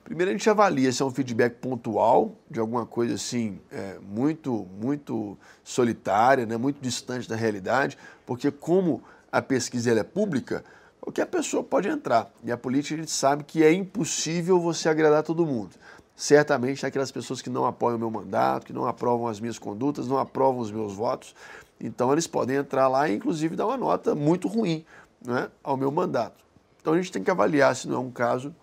Primeiro 0.04 0.32
a 0.32 0.34
gente 0.34 0.50
avalia 0.50 0.92
se 0.92 1.02
é 1.02 1.06
um 1.06 1.12
feedback 1.12 1.56
pontual, 1.56 2.36
de 2.50 2.60
alguma 2.60 2.86
coisa 2.86 3.16
assim, 3.16 3.60
é, 3.72 4.00
muito, 4.02 4.68
muito 4.80 5.38
solitária, 5.64 6.46
né, 6.46 6.58
muito 6.58 6.82
distante 6.82 7.30
da 7.30 7.36
realidade, 7.36 7.98
porque 8.26 8.50
como 8.50 9.04
a 9.32 9.42
pesquisa 9.42 9.92
é 9.92 10.04
pública, 10.04 10.64
qualquer 11.02 11.26
pessoa 11.26 11.64
pode 11.64 11.90
entrar. 11.90 12.32
E 12.44 12.52
a 12.52 12.58
política 12.58 12.96
a 12.96 12.98
gente 13.00 13.12
sabe 13.12 13.44
que 13.44 13.64
é 13.64 13.74
impossível 13.74 14.60
você 14.60 14.88
agradar 14.88 15.24
todo 15.24 15.46
mundo. 15.46 15.72
Certamente 16.16 16.86
aquelas 16.86 17.12
pessoas 17.12 17.42
que 17.42 17.50
não 17.50 17.66
apoiam 17.66 17.96
o 17.96 18.00
meu 18.00 18.12
mandato, 18.12 18.68
que 18.68 18.74
não 18.74 18.86
aprovam 18.86 19.28
as 19.28 19.40
minhas 19.40 19.58
condutas, 19.58 20.08
não 20.08 20.20
aprovam 20.20 20.62
os 20.62 20.72
meus 20.72 20.94
votos. 20.94 21.36
Então 21.80 22.12
eles 22.12 22.28
podem 22.28 22.58
entrar 22.58 22.88
lá 22.88 23.10
e 23.10 23.16
inclusive 23.16 23.56
dar 23.56 23.66
uma 23.66 23.78
nota 23.78 24.14
muito 24.14 24.48
ruim 24.48 24.86
né, 25.26 25.50
ao 25.64 25.76
meu 25.76 25.92
mandato. 25.92 26.46
Então 26.80 26.94
a 26.94 26.98
gente 26.98 27.12
tem 27.12 27.24
que 27.24 27.32
avaliar 27.32 27.76
se 27.76 27.88
não 27.88 27.96
é 27.96 28.00
um 28.00 28.12
caso 28.12 28.56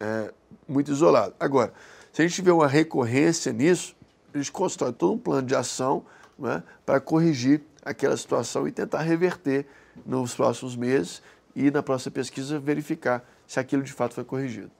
é, 0.00 0.32
muito 0.66 0.90
isolado. 0.90 1.34
Agora, 1.38 1.72
se 2.12 2.20
a 2.20 2.26
gente 2.26 2.34
tiver 2.34 2.52
uma 2.52 2.66
recorrência 2.66 3.52
nisso, 3.52 3.94
a 4.32 4.38
gente 4.38 4.50
constrói 4.50 4.92
todo 4.92 5.12
um 5.12 5.18
plano 5.18 5.46
de 5.46 5.54
ação 5.54 6.04
né, 6.36 6.62
para 6.84 6.98
corrigir 7.00 7.62
aquela 7.84 8.16
situação 8.16 8.66
e 8.66 8.72
tentar 8.72 9.02
reverter 9.02 9.66
nos 10.04 10.34
próximos 10.34 10.74
meses 10.74 11.22
e 11.54 11.70
na 11.70 11.82
próxima 11.82 12.12
pesquisa 12.12 12.58
verificar 12.58 13.24
se 13.46 13.60
aquilo 13.60 13.82
de 13.82 13.92
fato 13.92 14.14
foi 14.14 14.24
corrigido. 14.24 14.70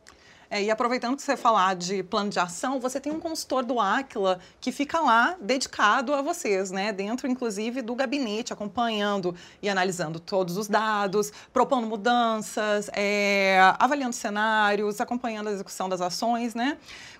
É, 0.54 0.62
e 0.62 0.70
aproveitando 0.70 1.16
que 1.16 1.22
você 1.22 1.36
falar 1.36 1.74
de 1.74 2.02
plano 2.04 2.30
de 2.30 2.38
ação, 2.38 2.78
você 2.78 3.00
tem 3.00 3.12
um 3.12 3.18
consultor 3.18 3.64
do 3.64 3.80
Aquila 3.80 4.38
que 4.60 4.70
fica 4.70 5.00
lá 5.00 5.36
dedicado 5.40 6.14
a 6.14 6.22
vocês, 6.22 6.70
né? 6.70 6.92
Dentro, 6.92 7.26
inclusive, 7.26 7.82
do 7.82 7.92
gabinete, 7.94 8.52
acompanhando 8.52 9.34
e 9.60 9.68
analisando 9.68 10.20
todos 10.20 10.56
os 10.56 10.68
dados, 10.68 11.32
propondo 11.52 11.88
mudanças, 11.88 12.88
é, 12.92 13.58
avaliando 13.80 14.14
cenários, 14.14 15.00
acompanhando 15.00 15.48
a 15.48 15.52
execução 15.52 15.88
das 15.88 16.00
ações, 16.00 16.54
né? 16.54 16.78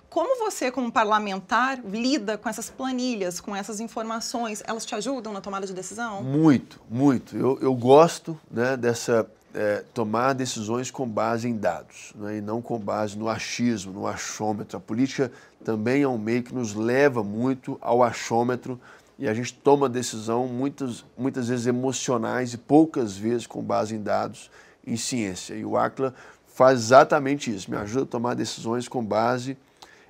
Como 0.09 0.39
você, 0.39 0.71
como 0.71 0.89
parlamentar, 0.89 1.81
lida 1.83 2.37
com 2.37 2.47
essas 2.47 2.69
planilhas, 2.69 3.41
com 3.41 3.53
essas 3.53 3.81
informações? 3.81 4.63
Elas 4.65 4.85
te 4.85 4.95
ajudam 4.95 5.33
na 5.33 5.41
tomada 5.41 5.67
de 5.67 5.73
decisão? 5.73 6.23
Muito, 6.23 6.79
muito. 6.89 7.35
Eu, 7.35 7.59
eu 7.61 7.73
gosto 7.73 8.39
né, 8.49 8.77
dessa 8.77 9.29
é, 9.55 9.85
tomar 9.93 10.33
decisões 10.33 10.91
com 10.91 11.07
base 11.07 11.47
em 11.47 11.55
dados 11.55 12.11
né, 12.15 12.37
e 12.37 12.41
não 12.41 12.61
com 12.61 12.77
base 12.77 13.17
no 13.17 13.29
achismo, 13.29 13.93
no 13.93 14.05
achômetro. 14.05 14.77
A 14.77 14.81
política 14.81 15.31
também 15.63 16.01
é 16.01 16.07
um 16.07 16.17
meio 16.17 16.43
que 16.43 16.53
nos 16.53 16.75
leva 16.75 17.23
muito 17.23 17.77
ao 17.81 18.03
achômetro 18.03 18.77
e 19.17 19.29
a 19.29 19.33
gente 19.33 19.53
toma 19.53 19.87
decisão 19.87 20.45
muitas, 20.45 21.05
muitas 21.17 21.47
vezes 21.47 21.67
emocionais 21.67 22.53
e 22.53 22.57
poucas 22.57 23.15
vezes 23.15 23.47
com 23.47 23.63
base 23.63 23.95
em 23.95 24.03
dados, 24.03 24.51
em 24.85 24.97
ciência. 24.97 25.53
E 25.53 25.63
o 25.63 25.77
ACLA 25.77 26.13
faz 26.45 26.79
exatamente 26.79 27.53
isso, 27.53 27.71
me 27.71 27.77
ajuda 27.77 28.03
a 28.03 28.07
tomar 28.07 28.33
decisões 28.33 28.89
com 28.89 29.03
base 29.03 29.57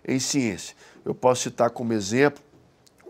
em 0.07 0.17
ciência. 0.17 0.75
Eu 1.05 1.13
posso 1.13 1.43
citar 1.43 1.69
como 1.69 1.93
exemplo, 1.93 2.43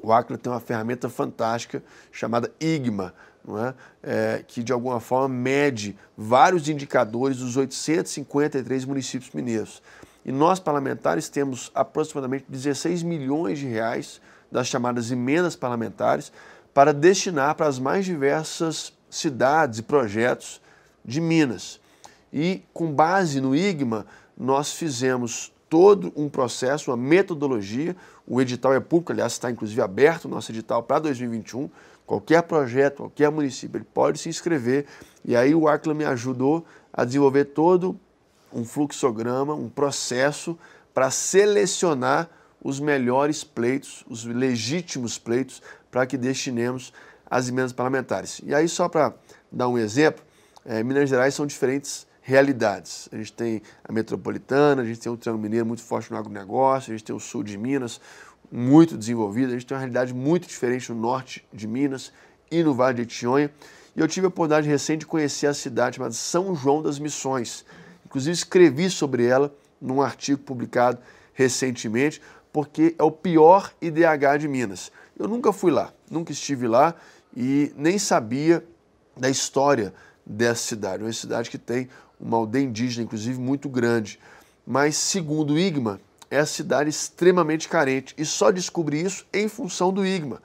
o 0.04 0.12
ACLA 0.12 0.38
tem 0.38 0.51
uma 0.51 0.60
ferramenta 0.60 1.08
fantástica 1.08 1.82
chamada 2.12 2.51
IGMA, 2.60 3.13
é? 3.48 3.74
é? 4.04 4.44
que 4.48 4.64
de 4.64 4.74
alguma 4.74 5.00
forma 5.00 5.30
mede 5.30 5.98
vários 6.18 6.68
indicadores 6.68 7.38
dos 7.38 7.58
853 7.58 8.86
municípios 8.86 9.32
mineiros. 9.34 9.82
E 10.25 10.32
nós, 10.32 10.60
parlamentares, 10.60 11.30
temos 11.30 11.72
aproximadamente 11.75 12.46
16 12.50 13.04
milhões 13.04 13.60
de 13.60 13.68
reais 13.68 14.20
das 14.52 14.68
chamadas 14.68 15.12
emendas 15.12 15.56
parlamentares 15.56 16.32
para 16.74 16.94
destinar 16.94 17.54
para 17.56 17.68
as 17.68 17.78
mais 17.78 18.06
diversas 18.06 18.92
cidades 19.10 19.80
e 19.80 19.84
projetos 19.84 20.60
de 21.04 21.22
Minas. 21.22 21.80
E 22.34 22.64
com 22.74 22.92
base 22.92 23.40
no 23.40 23.56
IGMA, 23.56 24.06
nós 24.36 24.74
fizemos 24.74 25.54
todo 25.70 26.12
um 26.16 26.28
processo, 26.28 26.92
uma 26.92 26.98
metodologia. 26.98 27.96
O 28.28 28.42
edital 28.42 28.74
é 28.74 28.80
público, 28.80 29.12
aliás, 29.12 29.34
está 29.34 29.50
inclusive 29.52 29.80
aberto 29.82 30.25
o 30.25 30.28
nosso 30.28 30.52
edital 30.52 30.84
para 30.84 31.00
2021 31.00 31.70
Qualquer 32.06 32.44
projeto, 32.44 32.98
qualquer 32.98 33.32
município, 33.32 33.78
ele 33.78 33.88
pode 33.94 34.20
se 34.20 34.30
inscrever. 34.30 34.86
E 35.24 35.36
aí 35.36 35.56
o 35.56 35.68
Acla 35.68 35.94
me 35.94 36.06
ajudou 36.06 36.66
a 36.94 37.04
desenvolver 37.04 37.46
todo 37.46 38.00
um 38.54 38.64
fluxograma, 38.64 39.54
um 39.54 39.70
processo 39.70 40.58
para 40.94 41.12
selecionar 41.12 42.30
os 42.64 42.80
melhores 42.80 43.44
pleitos, 43.44 44.06
os 44.10 44.24
legítimos 44.24 45.18
pleitos, 45.18 45.62
para 45.92 46.06
que 46.06 46.18
destinemos 46.18 46.94
as 47.30 47.50
emendas 47.50 47.74
parlamentares. 47.74 48.42
E 48.44 48.56
aí, 48.56 48.68
só 48.68 48.88
para 48.88 49.14
dar 49.52 49.68
um 49.68 49.78
exemplo, 49.78 50.24
é, 50.66 50.82
Minas 50.84 51.10
Gerais 51.10 51.34
são 51.34 51.46
diferentes 51.46 52.08
realidades. 52.22 53.08
A 53.12 53.18
gente 53.18 53.34
tem 53.34 53.62
a 53.84 53.92
metropolitana, 53.92 54.82
a 54.82 54.86
gente 54.86 55.00
tem 55.00 55.12
o 55.12 55.18
Triângulo 55.18 55.44
Mineiro 55.44 55.66
muito 55.66 55.84
forte 55.84 56.12
no 56.12 56.18
agronegócio, 56.18 56.92
a 56.92 56.98
gente 56.98 57.06
tem 57.06 57.16
o 57.16 57.20
sul 57.20 57.44
de 57.44 57.56
Minas, 57.56 58.02
muito 58.52 58.98
desenvolvida. 58.98 59.48
A 59.48 59.52
gente 59.52 59.66
tem 59.66 59.75
uma 59.75 59.80
realidade 59.80 60.14
muito 60.14 60.48
diferente 60.48 60.92
no 60.92 61.00
norte 61.00 61.46
de 61.54 61.68
Minas 61.68 62.12
e 62.52 62.64
no 62.64 62.74
Vale 62.74 62.96
de 62.96 63.02
Etionha. 63.04 63.52
E 63.96 64.00
eu 64.00 64.08
tive 64.08 64.25
a 64.25 64.30
oportunidade 64.30 64.68
recente 64.68 65.00
de 65.00 65.06
conhecer 65.06 65.48
a 65.48 65.54
cidade 65.54 65.98
chamada 65.98 66.14
São 66.14 66.56
João 66.56 66.82
das 66.82 67.00
Missões. 67.00 67.66
Inclusive 68.06 68.34
escrevi 68.34 68.90
sobre 68.90 69.25
ela 69.25 69.54
num 69.82 70.02
artigo 70.02 70.42
publicado 70.42 71.00
recentemente, 71.34 72.22
porque 72.52 72.96
é 72.98 73.04
o 73.04 73.12
pior 73.12 73.74
IDH 73.82 74.40
de 74.40 74.48
Minas. 74.48 74.92
Eu 75.18 75.28
nunca 75.28 75.52
fui 75.52 75.72
lá, 75.72 75.94
nunca 76.10 76.32
estive 76.32 76.68
lá 76.68 76.96
e 77.36 77.74
nem 77.75 77.98
sabia 77.98 78.64
da 79.18 79.30
história 79.30 79.94
dessa 80.25 80.62
cidade. 80.62 81.04
Uma 81.04 81.14
cidade 81.14 81.50
que 81.50 81.58
tem 81.58 81.90
uma 82.20 82.38
aldeia 82.38 82.64
indígena, 82.64 83.04
inclusive, 83.04 83.40
muito 83.40 83.70
grande. 83.70 84.20
Mas, 84.66 84.96
segundo 84.98 85.54
o 85.54 85.60
IGMA, 85.60 86.00
é 86.36 86.39
a 86.39 86.46
cidade 86.46 86.89
extremamente 86.89 87.68
carente. 87.68 88.13
E 88.18 88.25
só 88.25 88.51
descobri 88.51 89.01
isso 89.01 89.25
em 89.34 89.48
função 89.48 89.92
do 89.92 90.06
IGMA. 90.06 90.42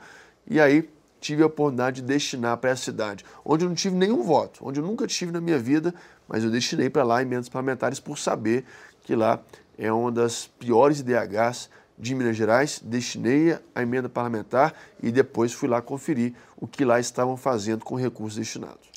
E 0.46 0.60
aí 0.60 0.88
tive 1.20 1.42
a 1.42 1.46
oportunidade 1.46 2.00
de 2.00 2.06
destinar 2.06 2.56
para 2.56 2.70
essa 2.70 2.84
cidade, 2.84 3.24
onde 3.44 3.64
eu 3.64 3.68
não 3.68 3.74
tive 3.74 3.94
nenhum 3.94 4.22
voto, 4.22 4.60
onde 4.66 4.80
eu 4.80 4.86
nunca 4.86 5.06
tive 5.06 5.30
na 5.30 5.40
minha 5.40 5.58
vida, 5.58 5.94
mas 6.26 6.42
eu 6.42 6.50
destinei 6.50 6.88
para 6.88 7.02
lá 7.02 7.20
emendas 7.20 7.48
parlamentares 7.48 8.00
por 8.00 8.18
saber 8.18 8.64
que 9.02 9.14
lá 9.14 9.38
é 9.76 9.92
uma 9.92 10.10
das 10.10 10.46
piores 10.46 11.00
IDHs 11.00 11.68
de 11.98 12.14
Minas 12.14 12.36
Gerais, 12.36 12.80
destinei 12.82 13.58
a 13.74 13.82
emenda 13.82 14.08
parlamentar 14.08 14.72
e 15.02 15.10
depois 15.10 15.52
fui 15.52 15.68
lá 15.68 15.82
conferir 15.82 16.32
o 16.56 16.66
que 16.66 16.84
lá 16.84 16.98
estavam 16.98 17.36
fazendo 17.36 17.84
com 17.84 17.94
recursos 17.94 18.38
destinados. 18.38 18.88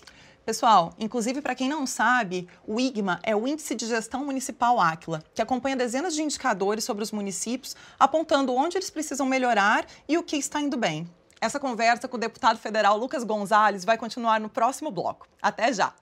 Pessoal, 0.45 0.93
inclusive 1.00 1.41
para 1.41 1.55
quem 1.55 1.69
não 1.69 1.88
sabe, 1.88 2.50
o 2.67 2.77
IGMA 2.77 3.17
é 3.23 3.33
o 3.33 3.47
Índice 3.47 3.73
de 3.75 3.85
Gestão 3.85 4.25
Municipal 4.25 4.77
Áquila, 4.77 5.23
que 5.33 5.41
acompanha 5.41 5.77
dezenas 5.77 6.13
de 6.13 6.21
indicadores 6.21 6.83
sobre 6.83 7.01
os 7.01 7.13
municípios, 7.13 7.77
apontando 7.97 8.53
onde 8.53 8.77
eles 8.77 8.89
precisam 8.89 9.25
melhorar 9.25 9.85
e 10.05 10.17
o 10.17 10.23
que 10.23 10.35
está 10.35 10.59
indo 10.59 10.75
bem. 10.75 11.09
Essa 11.39 11.62
conversa 11.62 12.09
com 12.09 12.17
o 12.17 12.19
deputado 12.19 12.59
federal 12.59 12.97
Lucas 12.97 13.23
Gonzalez 13.23 13.85
vai 13.85 13.97
continuar 13.97 14.41
no 14.41 14.50
próximo 14.50 14.91
bloco. 14.91 15.27
Até 15.41 15.71
já! 15.71 15.93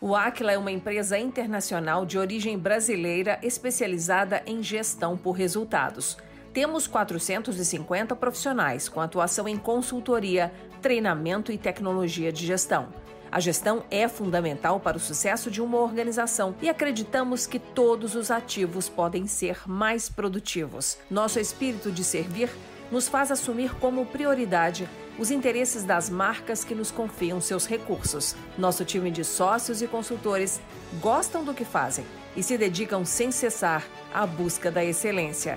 O 0.00 0.14
Aquila 0.14 0.52
é 0.52 0.58
uma 0.58 0.70
empresa 0.70 1.18
internacional 1.18 2.06
de 2.06 2.16
origem 2.18 2.56
brasileira 2.56 3.40
especializada 3.42 4.44
em 4.46 4.62
gestão 4.62 5.16
por 5.16 5.32
resultados. 5.32 6.16
Temos 6.58 6.88
450 6.88 8.16
profissionais 8.16 8.88
com 8.88 9.00
atuação 9.00 9.46
em 9.46 9.56
consultoria, 9.56 10.52
treinamento 10.82 11.52
e 11.52 11.56
tecnologia 11.56 12.32
de 12.32 12.44
gestão. 12.44 12.88
A 13.30 13.38
gestão 13.38 13.84
é 13.92 14.08
fundamental 14.08 14.80
para 14.80 14.96
o 14.96 15.00
sucesso 15.00 15.52
de 15.52 15.62
uma 15.62 15.78
organização 15.78 16.56
e 16.60 16.68
acreditamos 16.68 17.46
que 17.46 17.60
todos 17.60 18.16
os 18.16 18.28
ativos 18.32 18.88
podem 18.88 19.28
ser 19.28 19.60
mais 19.68 20.08
produtivos. 20.08 20.98
Nosso 21.08 21.38
espírito 21.38 21.92
de 21.92 22.02
servir 22.02 22.50
nos 22.90 23.06
faz 23.06 23.30
assumir 23.30 23.72
como 23.76 24.04
prioridade 24.06 24.88
os 25.16 25.30
interesses 25.30 25.84
das 25.84 26.10
marcas 26.10 26.64
que 26.64 26.74
nos 26.74 26.90
confiam 26.90 27.40
seus 27.40 27.68
recursos. 27.68 28.34
Nosso 28.58 28.84
time 28.84 29.12
de 29.12 29.24
sócios 29.24 29.80
e 29.80 29.86
consultores 29.86 30.60
gostam 31.00 31.44
do 31.44 31.54
que 31.54 31.64
fazem 31.64 32.04
e 32.36 32.42
se 32.42 32.58
dedicam 32.58 33.04
sem 33.04 33.30
cessar 33.30 33.86
à 34.12 34.26
busca 34.26 34.72
da 34.72 34.84
excelência. 34.84 35.56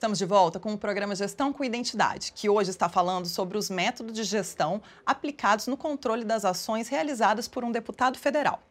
Estamos 0.00 0.16
de 0.16 0.24
volta 0.24 0.58
com 0.58 0.72
o 0.72 0.78
programa 0.78 1.14
Gestão 1.14 1.52
com 1.52 1.62
Identidade, 1.62 2.32
que 2.34 2.48
hoje 2.48 2.70
está 2.70 2.88
falando 2.88 3.26
sobre 3.26 3.58
os 3.58 3.68
métodos 3.68 4.14
de 4.14 4.24
gestão 4.24 4.80
aplicados 5.04 5.66
no 5.66 5.76
controle 5.76 6.24
das 6.24 6.42
ações 6.42 6.88
realizadas 6.88 7.46
por 7.46 7.64
um 7.64 7.70
deputado 7.70 8.18
federal. 8.18 8.62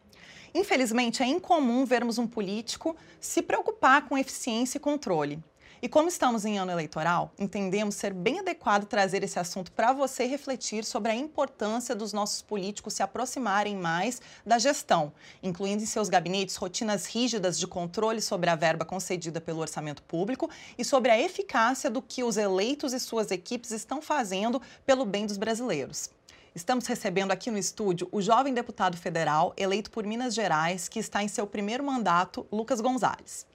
Infelizmente, 0.56 1.22
é 1.22 1.28
incomum 1.28 1.86
vermos 1.86 2.18
um 2.18 2.26
político 2.26 2.96
se 3.20 3.44
preocupar 3.44 4.08
com 4.08 4.18
eficiência 4.18 4.80
e 4.80 4.82
controle. 4.82 5.40
E 5.82 5.88
como 5.88 6.10
estamos 6.10 6.44
em 6.44 6.60
ano 6.60 6.74
eleitoral, 6.74 7.32
entendemos 7.40 7.96
ser 7.96 8.14
bem 8.14 8.40
adequado 8.40 8.86
trazer 8.86 9.24
esse 9.24 9.40
assunto 9.40 9.72
para 9.72 9.94
você 9.94 10.26
refletir 10.26 10.84
sobre 10.84 11.10
a 11.10 11.16
importância 11.16 11.96
dos 11.96 12.12
nossos 12.12 12.42
políticos 12.42 12.96
se 12.96 13.02
aproximarem 13.02 13.78
mais 13.78 14.22
da 14.46 14.60
gestão, 14.60 15.14
incluindo 15.42 15.82
em 15.82 15.86
seus 15.86 16.10
gabinetes 16.10 16.58
rotinas 16.58 17.06
rígidas 17.06 17.58
de 17.58 17.66
controle 17.66 18.22
sobre 18.22 18.50
a 18.50 18.58
verba 18.58 18.84
concedida 18.84 19.40
pelo 19.40 19.62
orçamento 19.62 20.04
público 20.04 20.50
e 20.78 20.84
sobre 20.84 21.12
a 21.12 21.20
eficácia 21.20 21.90
do 21.90 22.02
que 22.02 22.26
os 22.26 22.36
eleitos 22.36 22.92
e 22.92 23.00
suas 23.00 23.32
equipes 23.32 23.72
estão 23.72 24.02
fazendo 24.02 24.62
pelo 24.86 25.06
bem 25.06 25.26
dos 25.26 25.38
brasileiros. 25.38 26.10
Estamos 26.54 26.88
recebendo 26.88 27.32
aqui 27.32 27.50
no 27.50 27.58
estúdio 27.58 28.10
o 28.12 28.22
jovem 28.22 28.54
deputado 28.54 28.98
federal 28.98 29.54
eleito 29.56 29.90
por 29.92 30.06
Minas 30.06 30.34
Gerais, 30.34 30.90
que 30.90 31.00
está 31.00 31.24
em 31.24 31.30
seu 31.30 31.48
primeiro 31.48 31.86
mandato, 31.86 32.46
Lucas 32.52 32.82
Gonzalez. 32.82 33.48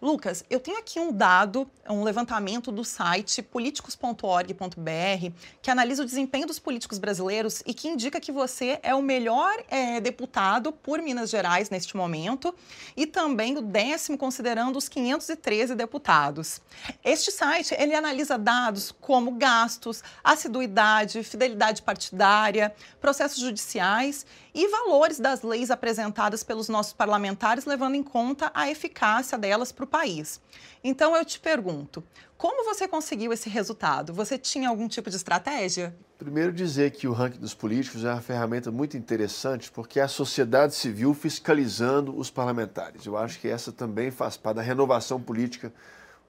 Lucas, 0.00 0.42
eu 0.48 0.58
tenho 0.58 0.78
aqui 0.78 0.98
um 0.98 1.12
dado, 1.12 1.70
um 1.86 2.02
levantamento 2.02 2.72
do 2.72 2.82
site 2.82 3.42
políticos.org.br 3.42 5.32
que 5.60 5.70
analisa 5.70 6.02
o 6.02 6.06
desempenho 6.06 6.46
dos 6.46 6.58
políticos 6.58 6.98
brasileiros 6.98 7.62
e 7.66 7.74
que 7.74 7.86
indica 7.86 8.18
que 8.18 8.32
você 8.32 8.80
é 8.82 8.94
o 8.94 9.02
melhor 9.02 9.52
é, 9.68 10.00
deputado 10.00 10.72
por 10.72 11.02
Minas 11.02 11.28
Gerais 11.28 11.68
neste 11.68 11.98
momento 11.98 12.54
e 12.96 13.06
também 13.06 13.58
o 13.58 13.60
décimo 13.60 14.16
considerando 14.16 14.78
os 14.78 14.88
513 14.88 15.74
deputados. 15.74 16.62
Este 17.04 17.30
site 17.30 17.74
ele 17.78 17.94
analisa 17.94 18.38
dados 18.38 18.94
como 19.02 19.32
gastos, 19.32 20.02
assiduidade, 20.24 21.22
fidelidade 21.22 21.82
partidária, 21.82 22.74
processos 23.02 23.38
judiciais 23.38 24.24
e 24.54 24.68
valores 24.68 25.18
das 25.18 25.42
leis 25.42 25.70
apresentadas 25.70 26.42
pelos 26.42 26.68
nossos 26.68 26.92
parlamentares, 26.92 27.64
levando 27.64 27.94
em 27.94 28.02
conta 28.02 28.50
a 28.54 28.70
eficácia 28.70 29.38
delas 29.38 29.72
para 29.72 29.84
o 29.84 29.88
país. 29.88 30.40
Então 30.82 31.16
eu 31.16 31.24
te 31.24 31.38
pergunto, 31.38 32.02
como 32.36 32.64
você 32.64 32.88
conseguiu 32.88 33.32
esse 33.32 33.50
resultado? 33.50 34.14
Você 34.14 34.38
tinha 34.38 34.68
algum 34.68 34.88
tipo 34.88 35.10
de 35.10 35.16
estratégia? 35.16 35.94
Primeiro 36.18 36.52
dizer 36.52 36.90
que 36.90 37.06
o 37.06 37.12
ranking 37.12 37.38
dos 37.38 37.54
políticos 37.54 38.04
é 38.04 38.12
uma 38.12 38.20
ferramenta 38.20 38.70
muito 38.70 38.96
interessante 38.96 39.70
porque 39.70 40.00
é 40.00 40.02
a 40.02 40.08
sociedade 40.08 40.74
civil 40.74 41.14
fiscalizando 41.14 42.18
os 42.18 42.30
parlamentares. 42.30 43.06
Eu 43.06 43.16
acho 43.16 43.38
que 43.40 43.48
essa 43.48 43.72
também 43.72 44.10
faz 44.10 44.36
parte 44.36 44.56
da 44.56 44.62
renovação 44.62 45.20
política, 45.20 45.72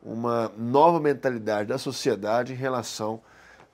uma 0.03 0.51
nova 0.57 0.99
mentalidade 0.99 1.69
da 1.69 1.77
sociedade 1.77 2.53
em 2.53 2.55
relação 2.55 3.21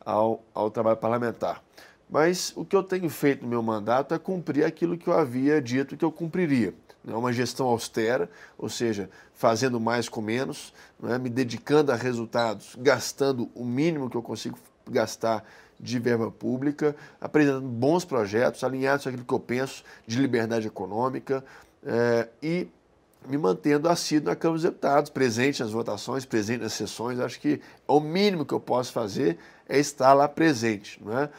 ao, 0.05 0.43
ao 0.53 0.69
trabalho 0.69 0.97
parlamentar. 0.97 1.63
Mas 2.09 2.53
o 2.55 2.63
que 2.63 2.75
eu 2.75 2.83
tenho 2.83 3.09
feito 3.09 3.43
no 3.43 3.49
meu 3.49 3.61
mandato 3.61 4.13
é 4.13 4.19
cumprir 4.19 4.63
aquilo 4.63 4.97
que 4.97 5.07
eu 5.07 5.13
havia 5.13 5.61
dito 5.61 5.97
que 5.97 6.05
eu 6.05 6.11
cumpriria. 6.11 6.73
É 7.05 7.13
uma 7.13 7.31
gestão 7.31 7.67
austera, 7.67 8.29
ou 8.57 8.69
seja, 8.69 9.09
fazendo 9.33 9.79
mais 9.79 10.09
com 10.09 10.21
menos, 10.21 10.73
é? 11.03 11.17
me 11.17 11.29
dedicando 11.29 11.91
a 11.91 11.95
resultados, 11.95 12.75
gastando 12.77 13.49
o 13.55 13.63
mínimo 13.63 14.09
que 14.09 14.17
eu 14.17 14.21
consigo 14.21 14.57
gastar 14.89 15.43
de 15.79 15.99
verba 15.99 16.31
pública, 16.31 16.95
apresentando 17.21 17.67
bons 17.67 18.03
projetos, 18.03 18.63
alinhados 18.63 19.03
com 19.03 19.09
aquilo 19.09 19.25
que 19.25 19.33
eu 19.33 19.39
penso 19.39 19.83
de 20.05 20.19
liberdade 20.19 20.67
econômica 20.67 21.43
é, 21.85 22.27
e 22.41 22.67
me 23.27 23.37
mantendo 23.37 23.89
assíduo 23.89 24.29
na 24.29 24.35
Câmara 24.35 24.55
dos 24.55 24.63
Deputados, 24.63 25.09
presente 25.09 25.61
nas 25.61 25.71
votações, 25.71 26.25
presente 26.25 26.61
nas 26.61 26.73
sessões. 26.73 27.19
Acho 27.19 27.39
que 27.39 27.61
o 27.87 27.99
mínimo 27.99 28.45
que 28.45 28.53
eu 28.53 28.59
posso 28.59 28.91
fazer 28.91 29.37
é 29.67 29.79
estar 29.79 30.13
lá 30.13 30.27
presente. 30.27 31.01
Não 31.03 31.17
é? 31.17 31.29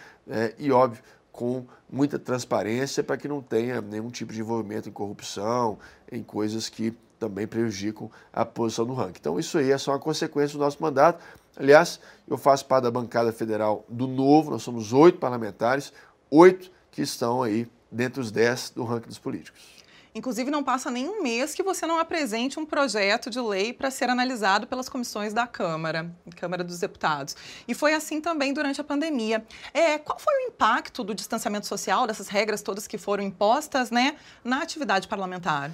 e, 0.59 0.70
óbvio, 0.70 1.03
com 1.33 1.64
muita 1.90 2.18
transparência 2.18 3.03
para 3.03 3.16
que 3.16 3.29
não 3.29 3.40
tenha 3.40 3.81
nenhum 3.81 4.11
tipo 4.11 4.33
de 4.33 4.40
envolvimento 4.40 4.88
em 4.88 4.92
corrupção, 4.92 5.79
em 6.11 6.22
coisas 6.22 6.68
que 6.68 6.94
também 7.18 7.46
prejudicam 7.46 8.11
a 8.33 8.44
posição 8.44 8.87
do 8.87 8.94
ranking. 8.94 9.18
Então, 9.20 9.38
isso 9.38 9.59
aí 9.59 9.70
é 9.70 9.79
só 9.79 9.92
uma 9.92 9.98
consequência 9.98 10.57
do 10.59 10.64
nosso 10.64 10.81
mandato. 10.81 11.22
Aliás, 11.57 11.98
eu 12.27 12.37
faço 12.37 12.66
parte 12.66 12.85
da 12.85 12.90
bancada 12.90 13.33
federal 13.33 13.85
do 13.88 14.07
Novo, 14.07 14.51
nós 14.51 14.62
somos 14.62 14.92
oito 14.92 15.18
parlamentares, 15.18 15.92
oito 16.31 16.70
que 16.90 17.03
estão 17.03 17.42
aí 17.42 17.68
dentre 17.90 18.20
os 18.20 18.31
dez 18.31 18.70
do 18.70 18.85
ranking 18.85 19.09
dos 19.09 19.18
políticos. 19.18 19.77
Inclusive, 20.14 20.51
não 20.51 20.64
passa 20.64 20.90
nem 20.90 21.09
um 21.09 21.23
mês 21.23 21.55
que 21.55 21.62
você 21.62 21.87
não 21.87 21.99
apresente 21.99 22.59
um 22.59 22.66
projeto 22.66 23.31
de 23.31 23.40
lei 23.40 23.73
para 23.73 23.90
ser 23.90 24.11
analisado 24.11 24.66
pelas 24.66 24.88
comissões 24.88 25.33
da 25.33 25.47
Câmara, 25.47 26.11
Câmara 26.37 26.64
dos 26.64 26.79
Deputados. 26.79 27.37
E 27.66 27.75
foi 27.75 27.94
assim 27.94 28.21
também 28.21 28.53
durante 28.53 28.81
a 28.81 28.85
pandemia. 28.85 29.44
É, 29.73 29.99
qual 29.99 30.18
foi 30.18 30.35
o 30.35 30.49
impacto 30.49 31.05
do 31.05 31.14
distanciamento 31.14 31.66
social, 31.66 32.07
dessas 32.07 32.29
regras 32.29 32.62
todas 32.62 32.87
que 32.87 32.99
foram 32.99 33.23
impostas, 33.23 33.90
né, 33.90 34.16
na 34.42 34.62
atividade 34.62 35.07
parlamentar? 35.09 35.71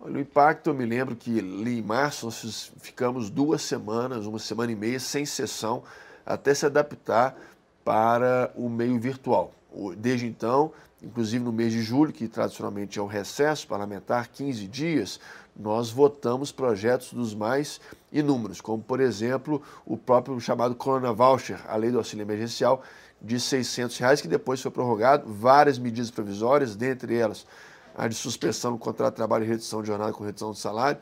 Olha, 0.00 0.16
o 0.16 0.20
impacto, 0.20 0.70
eu 0.70 0.74
me 0.74 0.84
lembro 0.84 1.14
que 1.14 1.38
em 1.38 1.82
março 1.82 2.26
nós 2.26 2.72
ficamos 2.78 3.30
duas 3.30 3.62
semanas, 3.62 4.26
uma 4.26 4.38
semana 4.38 4.72
e 4.72 4.74
meia, 4.74 4.98
sem 4.98 5.24
sessão, 5.24 5.84
até 6.26 6.52
se 6.54 6.66
adaptar 6.66 7.36
para 7.84 8.50
o 8.56 8.68
meio 8.68 8.98
virtual. 8.98 9.52
Desde 9.96 10.26
então, 10.26 10.72
inclusive 11.02 11.44
no 11.44 11.52
mês 11.52 11.72
de 11.72 11.82
julho, 11.82 12.12
que 12.12 12.28
tradicionalmente 12.28 12.98
é 12.98 13.02
um 13.02 13.06
recesso 13.06 13.66
parlamentar, 13.66 14.28
15 14.28 14.68
dias, 14.68 15.18
nós 15.56 15.90
votamos 15.90 16.52
projetos 16.52 17.12
dos 17.12 17.34
mais 17.34 17.80
inúmeros, 18.12 18.60
como, 18.60 18.82
por 18.82 19.00
exemplo, 19.00 19.62
o 19.84 19.96
próprio 19.96 20.38
chamado 20.40 20.74
Corona 20.74 21.12
Voucher, 21.12 21.60
a 21.68 21.76
lei 21.76 21.90
do 21.90 21.98
auxílio 21.98 22.22
emergencial, 22.22 22.82
de 23.20 23.38
600 23.38 23.96
reais, 23.98 24.20
que 24.20 24.28
depois 24.28 24.60
foi 24.60 24.70
prorrogado, 24.70 25.32
várias 25.32 25.78
medidas 25.78 26.10
provisórias, 26.10 26.74
dentre 26.74 27.16
elas 27.16 27.46
a 27.94 28.08
de 28.08 28.14
suspensão 28.14 28.72
do 28.72 28.78
contrato 28.78 29.12
de 29.12 29.16
trabalho 29.16 29.44
e 29.44 29.48
redução 29.48 29.82
de 29.82 29.88
jornada 29.88 30.12
com 30.12 30.24
redução 30.24 30.52
de 30.52 30.58
salário, 30.58 30.98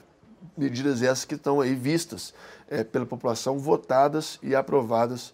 medidas 0.56 1.02
essas 1.02 1.24
que 1.24 1.34
estão 1.34 1.60
aí 1.60 1.74
vistas 1.74 2.34
é, 2.68 2.82
pela 2.82 3.06
população, 3.06 3.58
votadas 3.58 4.38
e 4.42 4.54
aprovadas 4.54 5.32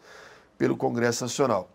pelo 0.59 0.77
Congresso 0.77 1.25
Nacional. 1.25 1.71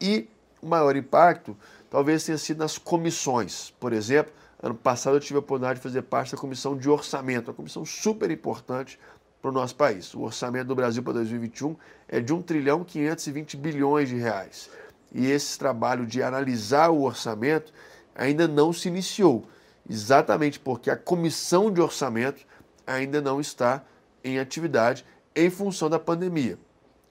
E 0.00 0.28
o 0.62 0.66
maior 0.66 0.94
impacto 0.94 1.56
talvez 1.90 2.24
tenha 2.24 2.38
sido 2.38 2.58
nas 2.58 2.78
comissões. 2.78 3.74
Por 3.80 3.92
exemplo, 3.92 4.32
ano 4.62 4.74
passado 4.74 5.16
eu 5.16 5.20
tive 5.20 5.36
a 5.36 5.40
oportunidade 5.40 5.80
de 5.80 5.82
fazer 5.82 6.02
parte 6.02 6.32
da 6.32 6.38
comissão 6.38 6.76
de 6.76 6.88
orçamento, 6.88 7.48
uma 7.48 7.54
comissão 7.54 7.84
super 7.84 8.30
importante 8.30 8.98
para 9.42 9.50
o 9.50 9.52
nosso 9.52 9.74
país. 9.74 10.14
O 10.14 10.20
orçamento 10.20 10.68
do 10.68 10.74
Brasil 10.76 11.02
para 11.02 11.14
2021 11.14 11.76
é 12.08 12.20
de 12.20 12.32
1 12.32 12.42
trilhão 12.42 12.84
520 12.84 13.56
bilhões 13.56 14.08
de 14.08 14.14
reais. 14.14 14.70
E 15.12 15.26
esse 15.26 15.58
trabalho 15.58 16.06
de 16.06 16.22
analisar 16.22 16.90
o 16.90 17.02
orçamento 17.02 17.72
ainda 18.14 18.46
não 18.46 18.72
se 18.72 18.88
iniciou, 18.88 19.44
exatamente 19.88 20.60
porque 20.60 20.90
a 20.90 20.96
comissão 20.96 21.70
de 21.70 21.80
orçamento 21.80 22.46
ainda 22.86 23.20
não 23.20 23.40
está 23.40 23.82
em 24.22 24.38
atividade 24.38 25.04
em 25.34 25.50
função 25.50 25.90
da 25.90 25.98
pandemia. 25.98 26.58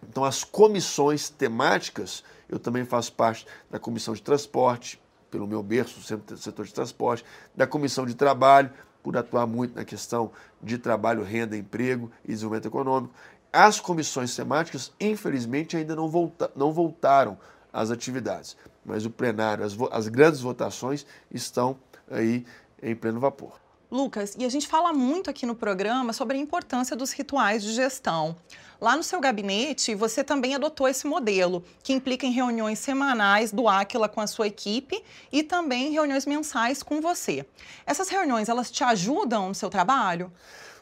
Então, 0.07 0.23
as 0.23 0.43
comissões 0.43 1.29
temáticas 1.29 2.23
eu 2.51 2.59
também 2.59 2.85
faço 2.85 3.13
parte 3.13 3.47
da 3.69 3.79
comissão 3.79 4.13
de 4.13 4.21
transporte, 4.21 5.01
pelo 5.31 5.47
meu 5.47 5.63
berço, 5.63 6.01
setor 6.37 6.65
de 6.65 6.73
transporte, 6.73 7.23
da 7.55 7.65
comissão 7.65 8.05
de 8.05 8.13
trabalho, 8.13 8.69
por 9.01 9.17
atuar 9.17 9.47
muito 9.47 9.75
na 9.75 9.85
questão 9.85 10.31
de 10.61 10.77
trabalho, 10.77 11.23
renda, 11.23 11.57
emprego 11.57 12.11
e 12.23 12.27
desenvolvimento 12.27 12.67
econômico. 12.67 13.13
As 13.51 13.79
comissões 13.79 14.35
temáticas, 14.35 14.93
infelizmente, 14.99 15.75
ainda 15.75 15.95
não, 15.95 16.09
volta, 16.09 16.51
não 16.55 16.71
voltaram 16.71 17.37
às 17.73 17.89
atividades, 17.89 18.55
mas 18.85 19.05
o 19.05 19.09
plenário, 19.09 19.63
as, 19.63 19.75
as 19.91 20.07
grandes 20.07 20.41
votações 20.41 21.05
estão 21.31 21.77
aí 22.09 22.45
em 22.83 22.95
pleno 22.95 23.19
vapor. 23.19 23.59
Lucas, 23.91 24.35
e 24.39 24.45
a 24.45 24.49
gente 24.49 24.69
fala 24.69 24.93
muito 24.93 25.29
aqui 25.29 25.45
no 25.45 25.53
programa 25.53 26.13
sobre 26.13 26.37
a 26.37 26.39
importância 26.39 26.95
dos 26.95 27.11
rituais 27.11 27.61
de 27.61 27.73
gestão. 27.73 28.37
Lá 28.79 28.95
no 28.95 29.03
seu 29.03 29.19
gabinete, 29.19 29.93
você 29.93 30.23
também 30.23 30.55
adotou 30.55 30.87
esse 30.87 31.05
modelo, 31.05 31.61
que 31.83 31.91
implica 31.91 32.25
em 32.25 32.31
reuniões 32.31 32.79
semanais 32.79 33.51
do 33.51 33.67
Aquila 33.67 34.07
com 34.07 34.21
a 34.21 34.27
sua 34.27 34.47
equipe 34.47 35.03
e 35.29 35.43
também 35.43 35.91
reuniões 35.91 36.25
mensais 36.25 36.81
com 36.81 37.01
você. 37.01 37.45
Essas 37.85 38.07
reuniões, 38.07 38.47
elas 38.47 38.71
te 38.71 38.81
ajudam 38.81 39.49
no 39.49 39.55
seu 39.55 39.69
trabalho? 39.69 40.31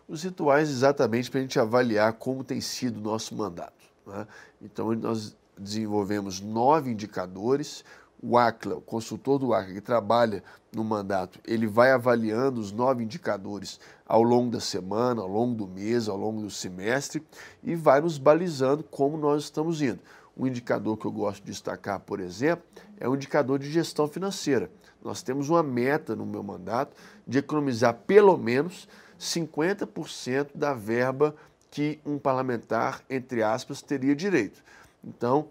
Os 0.07 0.21
rituais 0.21 0.69
exatamente 0.69 1.31
para 1.31 1.39
a 1.39 1.41
gente 1.41 1.59
avaliar 1.59 2.13
como 2.13 2.43
tem 2.43 2.61
sido 2.61 2.97
o 2.97 3.01
nosso 3.01 3.33
mandato. 3.33 3.73
Né? 4.05 4.27
Então, 4.61 4.93
nós 4.93 5.35
desenvolvemos 5.57 6.39
nove 6.39 6.91
indicadores. 6.91 7.83
O 8.21 8.37
ACLA, 8.37 8.75
o 8.75 8.81
consultor 8.81 9.39
do 9.39 9.53
ACLA 9.53 9.73
que 9.75 9.81
trabalha 9.81 10.43
no 10.73 10.83
mandato, 10.83 11.39
ele 11.45 11.65
vai 11.65 11.91
avaliando 11.91 12.59
os 12.59 12.71
nove 12.71 13.03
indicadores 13.03 13.79
ao 14.05 14.21
longo 14.21 14.51
da 14.51 14.59
semana, 14.59 15.21
ao 15.21 15.27
longo 15.27 15.55
do 15.55 15.67
mês, 15.67 16.09
ao 16.09 16.17
longo 16.17 16.41
do 16.41 16.51
semestre 16.51 17.23
e 17.63 17.75
vai 17.75 18.01
nos 18.01 18.17
balizando 18.17 18.83
como 18.83 19.17
nós 19.17 19.43
estamos 19.43 19.81
indo. 19.81 19.99
Um 20.37 20.47
indicador 20.47 20.97
que 20.97 21.05
eu 21.05 21.11
gosto 21.11 21.43
de 21.43 21.51
destacar, 21.51 21.99
por 21.99 22.19
exemplo, 22.19 22.63
é 22.99 23.07
o 23.07 23.15
indicador 23.15 23.59
de 23.59 23.69
gestão 23.69 24.07
financeira. 24.07 24.69
Nós 25.03 25.21
temos 25.21 25.49
uma 25.49 25.63
meta 25.63 26.15
no 26.15 26.25
meu 26.25 26.43
mandato 26.43 26.95
de 27.27 27.37
economizar 27.37 27.93
pelo 28.05 28.37
menos 28.37 28.87
50% 29.19 30.49
da 30.55 30.73
verba 30.73 31.35
que 31.71 31.99
um 32.05 32.17
parlamentar, 32.17 33.01
entre 33.09 33.43
aspas, 33.43 33.81
teria 33.81 34.15
direito. 34.15 34.61
Então, 35.03 35.47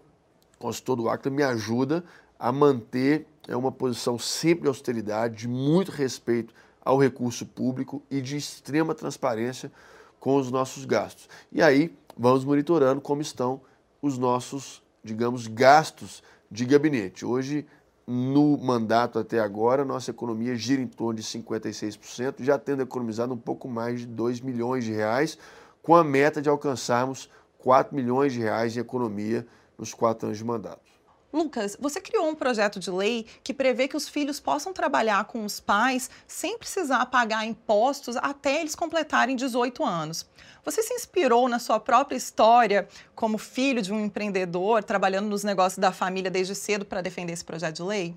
o 0.55 0.59
consultor 0.59 0.95
do 0.97 1.09
Acta 1.09 1.29
me 1.29 1.43
ajuda 1.43 2.03
a 2.39 2.51
manter 2.51 3.27
é 3.47 3.55
uma 3.55 3.71
posição 3.71 4.17
sempre 4.17 4.63
de 4.63 4.67
austeridade, 4.69 5.35
de 5.35 5.47
muito 5.47 5.91
respeito 5.91 6.53
ao 6.81 6.97
recurso 6.97 7.45
público 7.45 8.01
e 8.09 8.21
de 8.21 8.37
extrema 8.37 8.95
transparência 8.95 9.71
com 10.19 10.35
os 10.37 10.49
nossos 10.49 10.85
gastos. 10.85 11.27
E 11.51 11.61
aí 11.61 11.93
vamos 12.17 12.45
monitorando 12.45 13.01
como 13.01 13.21
estão 13.21 13.61
os 14.01 14.17
nossos, 14.17 14.81
digamos, 15.03 15.47
gastos 15.47 16.23
de 16.49 16.65
gabinete. 16.65 17.25
Hoje, 17.25 17.65
no 18.07 18.57
mandato 18.57 19.19
até 19.19 19.39
agora, 19.39 19.85
nossa 19.85 20.09
economia 20.09 20.55
gira 20.55 20.81
em 20.81 20.87
torno 20.87 21.19
de 21.19 21.23
56%, 21.23 22.35
já 22.39 22.57
tendo 22.57 22.81
economizado 22.81 23.33
um 23.33 23.37
pouco 23.37 23.67
mais 23.67 23.99
de 23.99 24.07
2 24.07 24.41
milhões 24.41 24.83
de 24.83 24.91
reais, 24.91 25.37
com 25.83 25.95
a 25.95 26.03
meta 26.03 26.41
de 26.41 26.49
alcançarmos 26.49 27.29
4 27.59 27.95
milhões 27.95 28.33
de 28.33 28.39
reais 28.39 28.75
em 28.75 28.79
economia 28.79 29.45
nos 29.77 29.93
quatro 29.93 30.27
anos 30.27 30.37
de 30.37 30.43
mandato. 30.45 30.88
Lucas, 31.31 31.77
você 31.79 32.01
criou 32.01 32.27
um 32.27 32.33
projeto 32.33 32.79
de 32.79 32.89
lei 32.89 33.25
que 33.43 33.53
prevê 33.53 33.87
que 33.87 33.95
os 33.95 34.09
filhos 34.09 34.39
possam 34.39 34.73
trabalhar 34.73 35.25
com 35.25 35.45
os 35.45 35.59
pais 35.59 36.09
sem 36.27 36.57
precisar 36.57 37.05
pagar 37.05 37.45
impostos 37.45 38.17
até 38.17 38.59
eles 38.59 38.73
completarem 38.73 39.35
18 39.35 39.83
anos. 39.83 40.27
Você 40.65 40.81
se 40.81 40.93
inspirou 40.93 41.47
na 41.47 41.59
sua 41.59 41.79
própria 41.79 42.17
história 42.17 42.87
como 43.15 43.37
filho 43.37 43.81
de 43.81 43.93
um 43.93 44.03
empreendedor, 44.03 44.83
trabalhando 44.83 45.27
nos 45.27 45.43
negócios 45.43 45.77
da 45.77 45.91
família 45.91 46.31
desde 46.31 46.55
cedo 46.55 46.83
para 46.83 47.01
defender 47.01 47.33
esse 47.33 47.45
projeto 47.45 47.75
de 47.75 47.83
lei? 47.83 48.15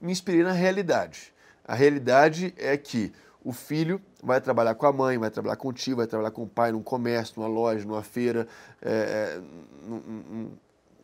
Me 0.00 0.12
inspirei 0.12 0.44
na 0.44 0.52
realidade. 0.52 1.34
A 1.64 1.74
realidade 1.74 2.54
é 2.56 2.76
que 2.76 3.12
o 3.44 3.52
filho 3.52 4.00
vai 4.22 4.40
trabalhar 4.40 4.74
com 4.76 4.86
a 4.86 4.92
mãe, 4.92 5.18
vai 5.18 5.30
trabalhar 5.30 5.56
com 5.56 5.68
o 5.68 5.72
tio, 5.72 5.96
vai 5.96 6.06
trabalhar 6.06 6.30
com 6.30 6.44
o 6.44 6.48
pai 6.48 6.70
num 6.70 6.82
comércio, 6.82 7.34
numa 7.36 7.48
loja, 7.48 7.84
numa 7.84 8.02
feira, 8.02 8.46
é, 8.80 9.40
num, 9.86 9.98
num 9.98 10.50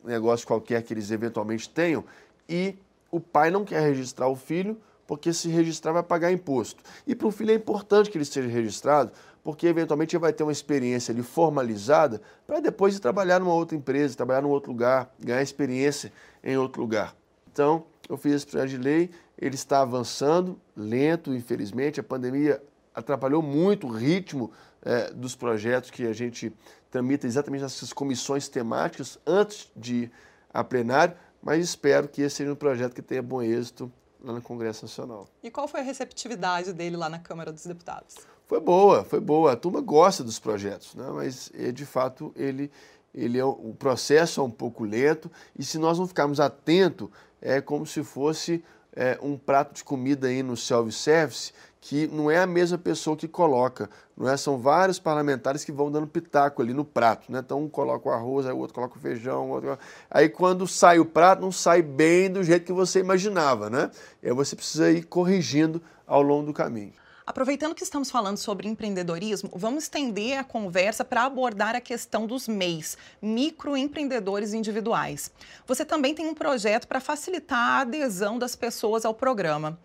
negócio 0.04 0.46
qualquer 0.46 0.82
que 0.82 0.92
eles 0.92 1.10
eventualmente 1.10 1.68
tenham, 1.68 2.04
e 2.48 2.76
o 3.10 3.20
pai 3.20 3.50
não 3.50 3.64
quer 3.64 3.80
registrar 3.80 4.28
o 4.28 4.36
filho 4.36 4.76
porque 5.06 5.32
se 5.32 5.48
registrar 5.48 5.92
vai 5.92 6.02
pagar 6.02 6.32
imposto. 6.32 6.82
E 7.06 7.14
para 7.14 7.26
o 7.26 7.30
filho 7.30 7.50
é 7.50 7.54
importante 7.54 8.10
que 8.10 8.16
ele 8.16 8.24
seja 8.24 8.48
registrado, 8.48 9.12
porque 9.42 9.66
eventualmente 9.66 10.16
ele 10.16 10.20
vai 10.20 10.32
ter 10.32 10.42
uma 10.42 10.52
experiência 10.52 11.12
ali 11.12 11.22
formalizada 11.22 12.20
para 12.46 12.60
depois 12.60 12.96
ir 12.96 13.00
trabalhar 13.00 13.38
numa 13.38 13.52
outra 13.52 13.76
empresa, 13.76 14.16
trabalhar 14.16 14.40
num 14.40 14.48
outro 14.48 14.72
lugar, 14.72 15.14
ganhar 15.20 15.42
experiência 15.42 16.10
em 16.42 16.56
outro 16.56 16.80
lugar. 16.80 17.14
Então, 17.52 17.84
eu 18.08 18.16
fiz 18.16 18.34
esse 18.34 18.46
projeto 18.46 18.70
de 18.70 18.78
lei, 18.78 19.10
ele 19.38 19.54
está 19.54 19.80
avançando, 19.82 20.58
lento, 20.74 21.34
infelizmente, 21.34 22.00
a 22.00 22.02
pandemia 22.02 22.62
atrapalhou 22.94 23.42
muito 23.42 23.86
o 23.86 23.90
ritmo 23.90 24.52
é, 24.82 25.10
dos 25.10 25.34
projetos 25.34 25.90
que 25.90 26.06
a 26.06 26.12
gente 26.12 26.52
tramita 26.90 27.26
exatamente 27.26 27.62
nessas 27.62 27.92
comissões 27.92 28.48
temáticas 28.48 29.18
antes 29.26 29.70
de 29.76 29.94
ir 29.94 30.12
a 30.52 30.62
plenário, 30.62 31.16
mas 31.42 31.64
espero 31.64 32.06
que 32.06 32.22
esse 32.22 32.36
seja 32.36 32.52
um 32.52 32.56
projeto 32.56 32.94
que 32.94 33.02
tenha 33.02 33.22
bom 33.22 33.42
êxito 33.42 33.90
lá 34.22 34.32
no 34.32 34.40
Congresso 34.40 34.84
Nacional. 34.84 35.26
E 35.42 35.50
qual 35.50 35.66
foi 35.66 35.80
a 35.80 35.82
receptividade 35.82 36.72
dele 36.72 36.96
lá 36.96 37.08
na 37.08 37.18
Câmara 37.18 37.52
dos 37.52 37.66
Deputados? 37.66 38.16
Foi 38.46 38.60
boa, 38.60 39.04
foi 39.04 39.20
boa. 39.20 39.52
A 39.52 39.56
turma 39.56 39.80
gosta 39.80 40.22
dos 40.22 40.38
projetos, 40.38 40.94
né? 40.94 41.10
mas 41.12 41.50
é, 41.54 41.72
de 41.72 41.84
fato 41.84 42.32
ele, 42.36 42.70
ele 43.14 43.38
é, 43.38 43.44
o 43.44 43.74
processo 43.78 44.40
é 44.40 44.44
um 44.44 44.50
pouco 44.50 44.84
lento 44.84 45.30
e 45.58 45.64
se 45.64 45.78
nós 45.78 45.98
não 45.98 46.06
ficarmos 46.06 46.38
atentos, 46.38 47.08
é 47.42 47.60
como 47.60 47.84
se 47.84 48.04
fosse 48.04 48.64
é, 48.94 49.18
um 49.20 49.36
prato 49.36 49.74
de 49.74 49.82
comida 49.82 50.28
aí 50.28 50.42
no 50.42 50.56
self-service 50.56 51.52
que 51.86 52.06
não 52.06 52.30
é 52.30 52.38
a 52.38 52.46
mesma 52.46 52.78
pessoa 52.78 53.14
que 53.14 53.28
coloca, 53.28 53.90
não 54.16 54.26
é? 54.26 54.38
São 54.38 54.56
vários 54.56 54.98
parlamentares 54.98 55.66
que 55.66 55.70
vão 55.70 55.92
dando 55.92 56.06
pitaco 56.06 56.62
ali 56.62 56.72
no 56.72 56.82
prato, 56.82 57.30
né? 57.30 57.40
Então 57.44 57.62
um 57.62 57.68
coloca 57.68 58.08
o 58.08 58.12
arroz, 58.12 58.46
aí 58.46 58.54
o 58.54 58.56
outro 58.56 58.74
coloca 58.74 58.96
o 58.96 58.98
feijão, 58.98 59.50
outro... 59.50 59.78
aí 60.10 60.30
quando 60.30 60.66
sai 60.66 60.98
o 60.98 61.04
prato 61.04 61.42
não 61.42 61.52
sai 61.52 61.82
bem 61.82 62.30
do 62.30 62.42
jeito 62.42 62.64
que 62.64 62.72
você 62.72 63.00
imaginava, 63.00 63.68
né? 63.68 63.90
E 64.22 64.28
aí 64.28 64.34
você 64.34 64.56
precisa 64.56 64.90
ir 64.90 65.04
corrigindo 65.04 65.82
ao 66.06 66.22
longo 66.22 66.46
do 66.46 66.52
caminho. 66.54 66.94
Aproveitando 67.26 67.74
que 67.74 67.84
estamos 67.84 68.10
falando 68.10 68.38
sobre 68.38 68.66
empreendedorismo, 68.66 69.50
vamos 69.54 69.84
estender 69.84 70.38
a 70.38 70.44
conversa 70.44 71.04
para 71.04 71.24
abordar 71.24 71.76
a 71.76 71.82
questão 71.82 72.26
dos 72.26 72.48
MEIs, 72.48 72.96
microempreendedores 73.20 74.54
individuais. 74.54 75.30
Você 75.66 75.84
também 75.84 76.14
tem 76.14 76.26
um 76.26 76.34
projeto 76.34 76.88
para 76.88 77.00
facilitar 77.00 77.58
a 77.58 77.80
adesão 77.80 78.38
das 78.38 78.56
pessoas 78.56 79.04
ao 79.04 79.12
programa. 79.12 79.78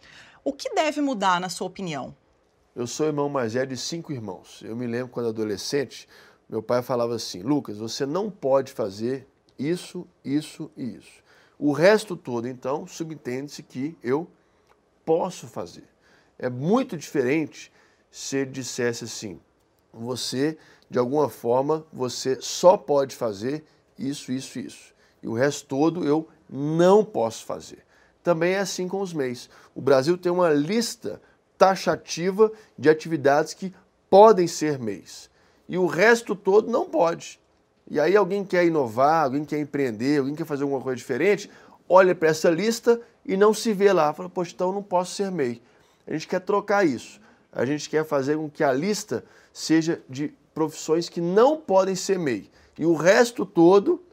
O 0.43 0.54
que 0.54 0.73
deve 0.73 1.02
mudar, 1.02 1.39
na 1.39 1.49
sua 1.49 1.67
opinião? 1.67 2.15
Eu 2.75 2.88
sou 2.88 3.08
irmão 3.08 3.28
mais 3.28 3.54
velho 3.54 3.67
de 3.67 3.78
cinco 3.78 4.13
irmãos. 4.13 4.62
Eu 4.63 4.75
me 4.75 4.88
lembro 4.88 5.10
quando 5.10 5.30
adolescente, 5.30 6.08
meu 6.47 6.63
pai 6.63 6.82
falava 6.82 7.15
assim: 7.15 7.41
Lucas, 7.41 7.78
você 7.78 8.06
não 8.06 8.32
pode 8.32 8.71
fazer 8.71 9.28
isso, 9.58 10.08
isso 10.23 10.71
e 10.78 10.95
isso. 10.95 11.21
O 11.58 11.73
resto 11.73 12.15
todo, 12.15 12.47
então, 12.47 12.88
subentende-se 12.88 13.62
que 13.63 13.97
eu 14.02 14.28
posso 15.06 15.47
fazer. 15.47 15.84
É 16.38 16.49
muito 16.49 16.95
diferente 16.95 17.71
se 18.10 18.38
ele 18.38 18.52
dissesse 18.52 19.04
assim: 19.04 19.41
você, 19.91 20.58
de 20.89 20.97
alguma 20.97 21.28
forma, 21.28 21.86
você 21.91 22.39
só 22.39 22.78
pode 22.78 23.15
fazer 23.15 23.65
isso, 23.97 24.32
isso, 24.32 24.58
isso. 24.58 24.93
E 25.21 25.28
o 25.28 25.34
resto 25.34 25.67
todo 25.67 26.06
eu 26.06 26.30
não 26.49 27.04
posso 27.04 27.45
fazer. 27.45 27.88
Também 28.23 28.53
é 28.53 28.60
assim 28.60 28.88
com 28.88 29.01
os 29.01 29.13
MEIs. 29.13 29.49
O 29.73 29.82
Brasil 29.82 30.17
tem 30.17 30.32
uma 30.32 30.49
lista 30.49 31.21
taxativa 31.58 32.51
de 32.77 32.89
atividades 32.89 33.53
que 33.53 33.73
podem 34.10 34.47
ser 34.47 34.79
MEIs. 34.79 35.29
E 35.67 35.77
o 35.77 35.86
resto 35.86 36.36
todo 36.36 36.71
não 36.71 36.86
pode. 36.89 37.39
E 37.89 37.99
aí 37.99 38.15
alguém 38.15 38.45
quer 38.45 38.65
inovar, 38.65 39.25
alguém 39.25 39.43
quer 39.43 39.60
empreender, 39.60 40.19
alguém 40.19 40.36
quer 40.36 40.45
fazer 40.45 40.63
alguma 40.63 40.82
coisa 40.82 40.95
diferente, 40.95 41.49
olha 41.88 42.13
para 42.13 42.29
essa 42.29 42.49
lista 42.49 43.01
e 43.25 43.36
não 43.36 43.53
se 43.53 43.73
vê 43.73 43.91
lá. 43.91 44.13
Fala, 44.13 44.29
poxa, 44.29 44.51
então 44.53 44.69
eu 44.69 44.73
não 44.73 44.84
posso 44.84 45.15
ser 45.15 45.32
MEI. 45.32 45.62
A 46.08 46.13
gente 46.13 46.27
quer 46.27 46.39
trocar 46.39 46.86
isso. 46.86 47.19
A 47.51 47.65
gente 47.65 47.89
quer 47.89 48.05
fazer 48.05 48.38
com 48.38 48.49
que 48.49 48.63
a 48.63 48.71
lista 48.71 49.23
seja 49.51 50.01
de 50.08 50.34
profissões 50.53 51.10
que 51.10 51.21
não 51.21 51.58
podem 51.58 51.95
ser 51.95 52.19
MEI. 52.19 52.49
E 52.77 52.86
o 52.86 52.93
resto 52.93 53.45
todo 53.45 54.03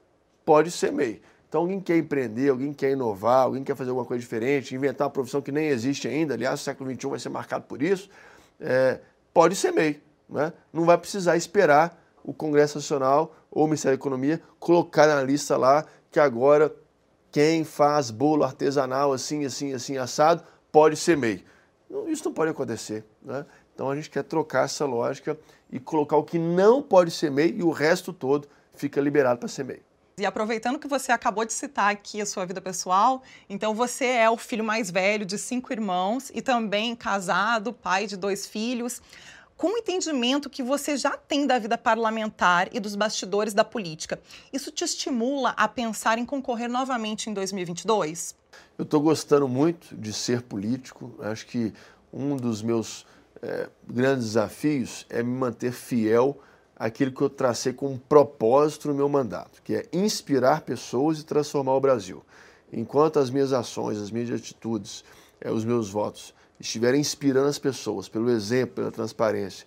pode 0.45 0.71
ser 0.71 0.93
MEI. 0.93 1.21
Então, 1.57 1.63
alguém 1.63 1.81
quer 1.81 1.97
empreender, 1.97 2.51
alguém 2.51 2.71
quer 2.71 2.91
inovar, 2.91 3.45
alguém 3.45 3.65
quer 3.65 3.75
fazer 3.75 3.89
alguma 3.89 4.05
coisa 4.05 4.21
diferente, 4.21 4.75
inventar 4.75 5.07
uma 5.07 5.11
profissão 5.11 5.41
que 5.41 5.51
nem 5.51 5.69
existe 5.69 6.07
ainda, 6.07 6.35
aliás, 6.35 6.61
o 6.61 6.63
século 6.63 6.93
XXI 6.93 7.09
vai 7.09 7.19
ser 7.19 7.31
marcado 7.31 7.65
por 7.65 7.81
isso, 7.81 8.11
é, 8.61 9.01
pode 9.33 9.57
ser 9.57 9.73
MEI. 9.73 10.03
Né? 10.29 10.53
Não 10.71 10.85
vai 10.85 10.99
precisar 10.99 11.35
esperar 11.35 11.99
o 12.23 12.35
Congresso 12.35 12.77
Nacional 12.77 13.35
ou 13.51 13.65
o 13.65 13.67
Ministério 13.67 13.97
da 13.97 14.03
Economia 14.03 14.39
colocar 14.61 15.07
na 15.07 15.23
lista 15.23 15.57
lá 15.57 15.87
que 16.11 16.21
agora 16.21 16.71
quem 17.33 17.65
faz 17.65 18.11
bolo 18.11 18.45
artesanal 18.45 19.15
assim, 19.15 19.47
assim, 19.47 19.73
assim, 19.73 19.97
assado, 19.97 20.43
pode 20.71 20.95
ser 20.99 21.17
MEI. 21.17 21.43
Isso 22.07 22.27
não 22.27 22.35
pode 22.35 22.51
acontecer. 22.51 23.03
Né? 23.23 23.47
Então 23.75 23.89
a 23.89 23.97
gente 23.97 24.11
quer 24.11 24.25
trocar 24.25 24.67
essa 24.67 24.85
lógica 24.85 25.39
e 25.71 25.81
colocar 25.81 26.19
o 26.19 26.23
que 26.23 26.39
não 26.39 26.83
pode 26.83 27.11
ser 27.11 27.31
MEI 27.31 27.55
e 27.57 27.63
o 27.63 27.71
resto 27.71 28.13
todo 28.13 28.47
fica 28.75 29.01
liberado 29.01 29.39
para 29.39 29.49
ser 29.49 29.65
MEI. 29.65 29.81
E 30.19 30.25
aproveitando 30.25 30.79
que 30.79 30.89
você 30.89 31.13
acabou 31.13 31.45
de 31.45 31.53
citar 31.53 31.93
aqui 31.93 32.23
a 32.23 32.25
sua 32.25 32.47
vida 32.47 32.59
pessoal, 32.59 33.23
então 33.51 33.75
você 33.75 34.07
é 34.07 34.31
o 34.31 34.39
filho 34.39 34.65
mais 34.65 34.91
velho 34.91 35.27
de 35.27 35.37
cinco 35.37 35.71
irmãos 35.75 36.31
e 36.33 36.41
também 36.41 36.97
casado, 36.97 37.71
pai 37.71 38.07
de 38.07 38.17
dois 38.17 38.47
filhos. 38.47 39.03
Com 39.59 39.75
o 39.75 39.77
entendimento 39.77 40.49
que 40.49 40.63
você 40.63 40.97
já 40.97 41.19
tem 41.19 41.47
da 41.47 41.59
vida 41.59 41.77
parlamentar 41.77 42.75
e 42.75 42.81
dos 42.81 42.97
bastidores 42.97 43.53
da 43.53 43.63
política, 43.63 44.19
isso 44.51 44.71
te 44.71 44.85
estimula 44.85 45.51
a 45.51 45.69
pensar 45.69 46.17
em 46.17 46.25
concorrer 46.25 46.71
novamente 46.71 47.29
em 47.29 47.35
2022? 47.35 48.35
Eu 48.79 48.85
estou 48.85 49.03
gostando 49.03 49.47
muito 49.47 49.95
de 49.95 50.15
ser 50.15 50.41
político. 50.41 51.15
Acho 51.21 51.47
que 51.47 51.75
um 52.11 52.39
dos 52.39 52.63
meus 52.63 53.05
é, 53.43 53.69
grandes 53.87 54.29
desafios 54.29 55.05
é 55.11 55.23
me 55.23 55.39
manter 55.39 55.73
fiel 55.73 56.41
àquilo 56.79 57.11
que 57.11 57.23
eu 57.23 57.31
tracei 57.31 57.73
como 57.73 57.99
propósito 57.99 58.89
no 58.89 58.95
meu 58.95 59.09
mandato, 59.09 59.63
que 59.63 59.75
é 59.75 59.87
inspirar 59.93 60.61
pessoas 60.61 61.19
e 61.19 61.25
transformar 61.25 61.75
o 61.75 61.81
Brasil. 61.81 62.23
Enquanto 62.73 63.19
as 63.19 63.31
minhas 63.31 63.53
ações, 63.53 63.99
as 63.99 64.11
minhas 64.11 64.31
atitudes, 64.31 65.05
é, 65.41 65.51
os 65.51 65.65
meus 65.65 65.89
votos 65.89 66.35
estiverem 66.61 67.01
inspirando 67.01 67.49
as 67.49 67.59
pessoas 67.59 68.09
pelo 68.09 68.31
exemplo, 68.31 68.77
pela 68.77 68.91
transparência 68.91 69.67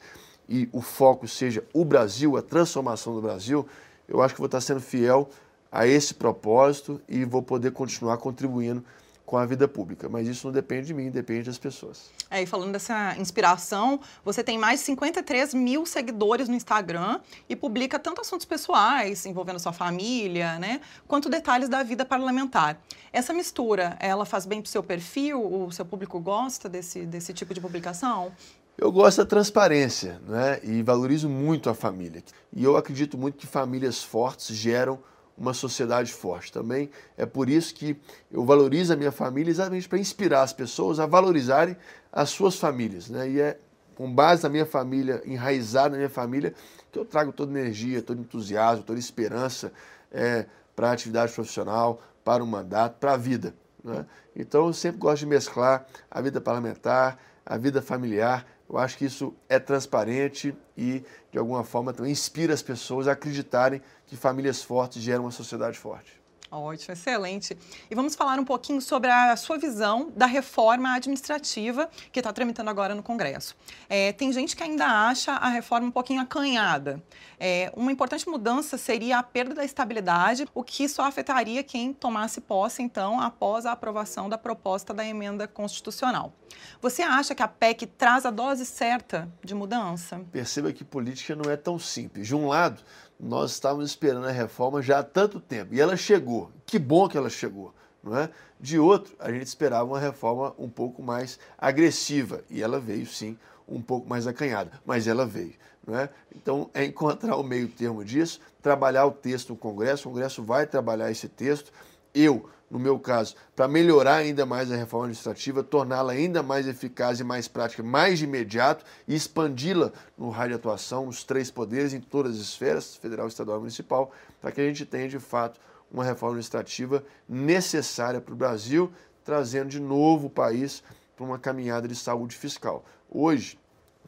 e 0.50 0.68
o 0.72 0.82
foco 0.82 1.28
seja 1.28 1.64
o 1.72 1.86
Brasil, 1.86 2.36
a 2.36 2.42
transformação 2.42 3.14
do 3.14 3.22
Brasil, 3.22 3.68
eu 4.08 4.22
acho 4.22 4.34
que 4.34 4.40
vou 4.40 4.48
estar 4.48 4.60
sendo 4.60 4.80
fiel 4.80 5.30
a 5.72 5.86
esse 5.86 6.16
propósito 6.16 7.00
e 7.08 7.24
vou 7.24 7.44
poder 7.44 7.72
continuar 7.72 8.18
contribuindo 8.18 8.84
com 9.30 9.38
a 9.38 9.46
vida 9.46 9.68
pública. 9.68 10.10
Mas 10.10 10.28
isso 10.28 10.48
não 10.48 10.52
depende 10.52 10.88
de 10.88 10.94
mim, 10.96 11.12
depende 11.12 11.44
das 11.44 11.58
pessoas. 11.60 12.10
É, 12.32 12.42
e 12.42 12.48
falando 12.48 12.72
dessa 12.72 13.16
inspiração, 13.16 14.00
você 14.26 14.44
tem 14.44 14.58
mais 14.58 14.80
de 14.80 14.88
53 14.88 15.54
mil 15.54 15.86
seguidores 15.86 16.50
no 16.50 16.56
Instagram 16.56 17.20
e 17.48 17.56
publica 17.56 18.00
tanto 18.00 18.22
assuntos 18.22 18.48
pessoais 18.48 19.28
envolvendo 19.28 19.60
sua 19.60 19.72
família, 19.72 20.58
né, 20.58 20.82
quanto 21.08 21.30
detalhes 21.30 21.70
da 21.70 21.84
vida 21.84 22.04
parlamentar. 22.04 22.82
Essa 23.14 23.32
mistura, 23.32 23.96
ela 24.00 24.26
faz 24.26 24.48
bem 24.48 24.64
para 24.64 24.68
o 24.68 24.72
seu 24.72 24.82
perfil? 24.82 25.40
O 25.40 25.72
seu 25.72 25.86
público 25.86 26.20
gosta 26.20 26.68
desse, 26.68 27.06
desse 27.06 27.32
tipo 27.32 27.54
de 27.54 27.62
publicação? 27.62 28.32
Eu 28.76 28.92
gosto 28.92 29.18
da 29.18 29.26
transparência 29.28 30.20
né? 30.28 30.60
e 30.64 30.82
valorizo 30.82 31.30
muito 31.30 31.70
a 31.70 31.76
família. 31.76 32.24
E 32.52 32.64
eu 32.64 32.76
acredito 32.76 33.16
muito 33.16 33.38
que 33.38 33.46
famílias 33.46 34.02
fortes 34.02 34.56
geram 34.56 34.98
uma 35.40 35.54
sociedade 35.54 36.12
forte. 36.12 36.52
Também 36.52 36.90
é 37.18 37.26
por 37.26 37.50
isso 37.50 37.74
que 37.74 37.98
eu 38.32 38.44
valorizo 38.46 38.94
a 38.94 38.96
minha 38.96 39.12
família 39.12 39.50
exatamente 39.50 39.88
para 39.88 39.98
inspirar 39.98 40.42
as 40.42 40.54
pessoas 40.54 41.00
a 41.00 41.06
valorizarem 41.06 41.78
as 42.12 42.30
suas 42.30 42.58
famílias. 42.58 43.10
Né? 43.10 43.30
E 43.30 43.40
é 43.40 43.58
com 43.96 44.14
base 44.14 44.44
na 44.44 44.50
minha 44.50 44.66
família, 44.66 45.22
enraizado 45.26 45.92
na 45.92 45.98
minha 45.98 46.10
família, 46.10 46.54
que 46.92 46.98
eu 46.98 47.04
trago 47.04 47.34
toda 47.34 47.52
energia, 47.52 48.02
todo 48.02 48.22
entusiasmo, 48.22 48.84
toda 48.84 48.98
esperança 48.98 49.74
é, 50.12 50.46
para 50.76 50.90
a 50.90 50.94
atividade 50.94 51.34
profissional, 51.34 52.02
para 52.24 52.44
o 52.44 52.48
mandato, 52.48 52.98
para 52.98 53.14
a 53.14 53.18
vida. 53.18 53.54
Né? 53.84 54.06
Então 54.36 54.68
eu 54.68 54.74
sempre 54.74 55.00
gosto 55.00 55.20
de 55.20 55.26
mesclar 55.26 55.86
a 56.10 56.22
vida 56.22 56.40
parlamentar, 56.40 57.18
a 57.46 57.58
vida 57.58 57.82
familiar. 57.82 58.46
Eu 58.70 58.78
acho 58.78 58.98
que 58.98 59.06
isso 59.06 59.34
é 59.48 59.58
transparente 59.58 60.56
e, 60.78 61.04
de 61.32 61.40
alguma 61.40 61.64
forma, 61.64 61.92
também 61.92 62.12
inspira 62.12 62.54
as 62.54 62.62
pessoas 62.62 63.08
a 63.08 63.14
acreditarem 63.14 63.82
que 64.06 64.16
famílias 64.16 64.62
fortes 64.62 65.02
geram 65.02 65.24
uma 65.24 65.32
sociedade 65.32 65.78
forte. 65.78 66.19
Ótimo, 66.52 66.94
excelente. 66.94 67.56
E 67.90 67.96
vamos 67.96 68.16
falar 68.16 68.40
um 68.40 68.46
pouquinho 68.46 68.82
sobre 68.82 69.12
a 69.12 69.36
sua 69.36 69.58
visão 69.58 70.12
da 70.16 70.26
reforma 70.26 70.96
administrativa 70.96 71.90
que 72.12 72.20
está 72.20 72.34
tramitando 72.34 72.70
agora 72.70 72.96
no 72.96 73.04
Congresso. 73.04 73.56
É, 73.88 74.12
tem 74.14 74.32
gente 74.34 74.56
que 74.56 74.64
ainda 74.64 74.86
acha 74.86 75.34
a 75.34 75.50
reforma 75.50 75.88
um 75.88 75.92
pouquinho 75.92 76.22
acanhada. 76.22 77.02
É, 77.40 77.72
uma 77.76 77.92
importante 77.92 78.28
mudança 78.28 78.78
seria 78.78 79.20
a 79.20 79.24
perda 79.24 79.54
da 79.54 79.64
estabilidade, 79.64 80.48
o 80.54 80.64
que 80.64 80.90
só 80.90 81.04
afetaria 81.04 81.64
quem 81.64 81.94
tomasse 81.94 82.42
posse, 82.42 82.82
então, 82.82 83.22
após 83.22 83.66
a 83.68 83.72
aprovação 83.72 84.28
da 84.28 84.38
proposta 84.38 84.92
da 84.94 85.06
emenda 85.06 85.48
constitucional. 85.48 86.34
Você 86.82 87.04
acha 87.04 87.36
que 87.36 87.44
a 87.44 87.48
PEC 87.48 87.86
traz 87.86 88.26
a 88.26 88.32
dose 88.32 88.66
certa 88.66 89.30
de 89.44 89.54
mudança? 89.54 90.20
Perceba 90.32 90.74
que 90.74 90.84
política 90.84 91.36
não 91.36 91.50
é 91.50 91.56
tão 91.56 91.78
simples. 91.78 92.28
De 92.28 92.36
um 92.36 92.48
lado, 92.48 92.82
nós 93.20 93.52
estávamos 93.52 93.90
esperando 93.90 94.28
a 94.28 94.32
reforma 94.32 94.82
já 94.82 95.00
há 95.00 95.04
tanto 95.04 95.40
tempo 95.40 95.74
e 95.74 95.82
ela 95.82 95.98
chegou. 95.98 96.50
Que 96.66 96.80
bom 96.80 97.08
que 97.10 97.18
ela 97.18 97.30
chegou. 97.30 97.74
Não 98.02 98.18
é? 98.18 98.30
De 98.60 98.80
outro, 98.80 99.14
a 99.20 99.32
gente 99.32 99.48
esperava 99.48 99.84
uma 99.84 100.00
reforma 100.00 100.54
um 100.58 100.70
pouco 100.70 101.04
mais 101.04 101.38
agressiva 101.58 102.42
e 102.50 102.62
ela 102.62 102.80
veio 102.80 103.06
sim 103.06 103.38
um 103.68 103.82
pouco 103.82 104.08
mais 104.08 104.26
acanhada, 104.26 104.72
mas 104.86 105.08
ela 105.08 105.26
veio. 105.26 105.54
Não 105.86 105.98
é? 105.98 106.10
Então, 106.36 106.70
é 106.74 106.86
encontrar 106.86 107.36
o 107.36 107.44
meio 107.44 107.68
termo 107.68 108.04
disso, 108.04 108.40
trabalhar 108.62 109.06
o 109.06 109.12
texto 109.12 109.50
no 109.50 109.56
Congresso, 109.56 110.08
o 110.08 110.12
Congresso 110.12 110.44
vai 110.44 110.66
trabalhar 110.66 111.12
esse 111.12 111.28
texto. 111.28 111.72
Eu, 112.14 112.50
no 112.70 112.78
meu 112.78 113.00
caso, 113.00 113.36
para 113.56 113.68
melhorar 113.68 114.18
ainda 114.18 114.46
mais 114.46 114.72
a 114.72 114.76
reforma 114.76 115.06
administrativa, 115.06 115.64
torná-la 115.64 116.14
ainda 116.14 116.44
mais 116.44 116.68
eficaz 116.68 117.20
e 117.20 117.24
mais 117.24 117.48
prática, 117.48 117.82
mais 117.82 118.20
de 118.20 118.26
imediato 118.26 118.86
e 119.08 119.16
expandi-la 119.16 119.92
no 120.18 120.30
raio 120.30 120.50
de 120.50 120.56
atuação, 120.56 121.08
nos 121.08 121.24
três 121.24 121.50
poderes, 121.50 121.94
em 121.94 122.00
todas 122.00 122.36
as 122.36 122.42
esferas, 122.42 122.96
federal, 122.96 123.28
estadual 123.28 123.58
e 123.58 123.62
municipal, 123.62 124.12
para 124.40 124.52
que 124.52 124.62
a 124.62 124.66
gente 124.66 124.86
tenha 124.86 125.08
de 125.08 125.20
fato 125.20 125.60
uma 125.92 126.04
reforma 126.04 126.34
administrativa 126.34 127.04
necessária 127.28 128.22
para 128.22 128.34
o 128.34 128.38
Brasil, 128.38 128.92
trazendo 129.26 129.70
de 129.70 129.80
novo 129.80 130.28
o 130.28 130.30
país 130.30 130.84
para 131.16 131.26
uma 131.26 131.40
caminhada 131.40 131.88
de 131.88 131.96
saúde 131.96 132.36
fiscal. 132.36 132.86
Hoje, 133.10 133.58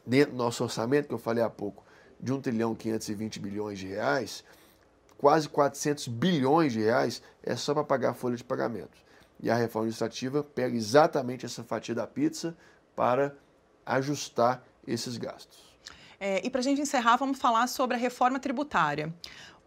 dentro 0.06 0.32
do 0.32 0.38
nosso 0.38 0.62
orçamento, 0.62 1.08
que 1.08 1.14
eu 1.14 1.18
falei 1.18 1.42
há 1.42 1.50
pouco, 1.50 1.84
de 2.20 2.32
1 2.32 2.40
trilhão 2.40 2.74
520 2.74 3.40
bilhões 3.40 3.78
de 3.80 3.88
reais, 3.88 4.44
quase 5.22 5.48
400 5.48 6.08
bilhões 6.08 6.72
de 6.72 6.80
reais 6.80 7.22
é 7.44 7.54
só 7.54 7.72
para 7.72 7.84
pagar 7.84 8.10
a 8.10 8.14
folha 8.14 8.36
de 8.36 8.42
pagamento. 8.42 8.98
E 9.40 9.48
a 9.48 9.54
reforma 9.54 9.86
administrativa 9.86 10.42
pega 10.42 10.76
exatamente 10.76 11.46
essa 11.46 11.62
fatia 11.62 11.94
da 11.94 12.08
pizza 12.08 12.56
para 12.96 13.32
ajustar 13.86 14.64
esses 14.84 15.16
gastos. 15.16 15.62
É, 16.18 16.44
e 16.44 16.50
para 16.50 16.58
a 16.58 16.64
gente 16.64 16.80
encerrar, 16.80 17.16
vamos 17.16 17.38
falar 17.38 17.68
sobre 17.68 17.96
a 17.96 18.00
reforma 18.00 18.40
tributária. 18.40 19.14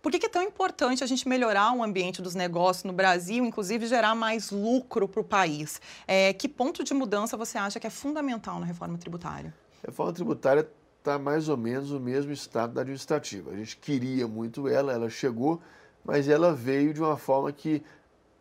Por 0.01 0.11
que, 0.11 0.19
que, 0.19 0.25
é 0.25 0.29
tão 0.29 0.43
importante 0.43 1.01
a 1.05 1.07
gente 1.07 1.25
melhorar 1.25 1.71
o 1.71 1.81
ambiente 1.81 2.21
dos 2.21 2.35
negócios 2.35 2.83
no 2.83 2.91
Brasil, 2.91 3.45
inclusive 3.45 3.87
gerar 3.87 4.13
mais 4.13 4.51
lucro 4.51 5.07
para 5.07 5.21
o 5.21 5.23
país? 5.23 5.79
É, 6.05 6.33
que 6.33 6.49
ponto 6.49 6.83
de 6.83 6.93
mudança 6.93 7.37
você 7.37 7.57
acha 7.57 7.79
que 7.79 7.87
é 7.87 7.89
fundamental 7.89 8.59
na 8.59 8.65
reforma 8.65 8.97
tributária? 8.97 9.53
A 9.81 9.87
reforma 9.87 10.11
tributária 10.11 10.69
está 11.05 11.19
mais 11.19 11.47
ou 11.47 11.55
menos 11.55 11.91
o 11.91 11.99
mesmo 11.99 12.31
estado 12.31 12.73
da 12.73 12.81
administrativa. 12.81 13.51
A 13.51 13.55
gente 13.55 13.77
queria 13.77 14.27
muito 14.27 14.67
ela, 14.67 14.91
ela 14.91 15.07
chegou, 15.07 15.61
mas 16.03 16.27
ela 16.27 16.51
veio 16.51 16.95
de 16.95 16.99
uma 16.99 17.15
forma 17.15 17.51
que 17.51 17.83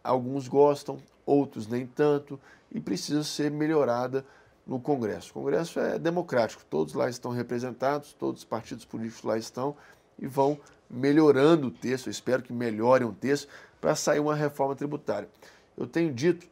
alguns 0.03 0.48
gostam, 0.48 0.96
outros 1.27 1.66
nem 1.66 1.87
tanto, 1.87 2.40
e 2.72 2.81
precisa 2.81 3.22
ser 3.22 3.50
melhorada 3.50 4.24
no 4.66 4.81
Congresso. 4.81 5.31
O 5.31 5.35
Congresso 5.35 5.79
é 5.79 5.98
democrático, 5.98 6.64
todos 6.70 6.94
lá 6.94 7.11
estão 7.11 7.31
representados, 7.31 8.14
todos 8.14 8.40
os 8.40 8.44
partidos 8.46 8.87
políticos 8.87 9.24
lá 9.24 9.37
estão 9.37 9.77
e 10.18 10.27
vão 10.27 10.59
melhorando 10.88 11.66
o 11.66 11.70
texto, 11.70 12.07
eu 12.07 12.11
espero 12.11 12.42
que 12.42 12.53
melhorem 12.53 13.07
o 13.07 13.12
texto, 13.12 13.46
para 13.79 13.94
sair 13.94 14.20
uma 14.20 14.35
reforma 14.35 14.74
tributária. 14.74 15.29
Eu 15.77 15.87
tenho 15.87 16.14
dito 16.14 16.46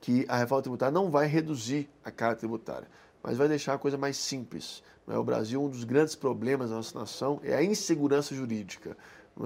que 0.00 0.24
a 0.28 0.38
reforma 0.38 0.62
tributária 0.62 0.92
não 0.92 1.08
vai 1.08 1.26
reduzir 1.26 1.88
a 2.04 2.10
carga 2.10 2.36
tributária, 2.36 2.88
mas 3.26 3.36
vai 3.36 3.48
deixar 3.48 3.74
a 3.74 3.78
coisa 3.78 3.98
mais 3.98 4.16
simples. 4.16 4.84
É? 5.08 5.18
O 5.18 5.24
Brasil, 5.24 5.60
um 5.60 5.68
dos 5.68 5.82
grandes 5.82 6.14
problemas 6.14 6.70
da 6.70 6.76
nossa 6.76 6.96
nação 6.96 7.40
é 7.42 7.56
a 7.56 7.62
insegurança 7.62 8.32
jurídica. 8.32 8.96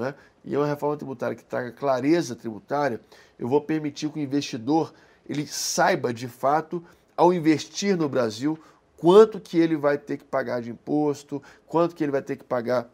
É? 0.06 0.14
E 0.44 0.54
é 0.54 0.58
uma 0.58 0.66
reforma 0.66 0.98
tributária 0.98 1.34
que 1.34 1.42
traga 1.42 1.72
clareza 1.72 2.36
tributária, 2.36 3.00
eu 3.38 3.48
vou 3.48 3.60
permitir 3.60 4.08
que 4.10 4.18
o 4.18 4.22
investidor 4.22 4.92
ele 5.26 5.46
saiba 5.46 6.12
de 6.12 6.28
fato, 6.28 6.84
ao 7.16 7.32
investir 7.32 7.96
no 7.96 8.08
Brasil, 8.08 8.58
quanto 8.96 9.40
que 9.40 9.58
ele 9.58 9.76
vai 9.76 9.96
ter 9.96 10.18
que 10.18 10.24
pagar 10.24 10.60
de 10.60 10.70
imposto, 10.70 11.42
quanto 11.66 11.94
que 11.94 12.04
ele 12.04 12.12
vai 12.12 12.22
ter 12.22 12.36
que 12.36 12.44
pagar 12.44 12.88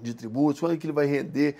de 0.00 0.14
tributos, 0.14 0.60
quanto 0.60 0.78
que 0.78 0.86
ele 0.86 0.92
vai 0.92 1.06
render 1.06 1.56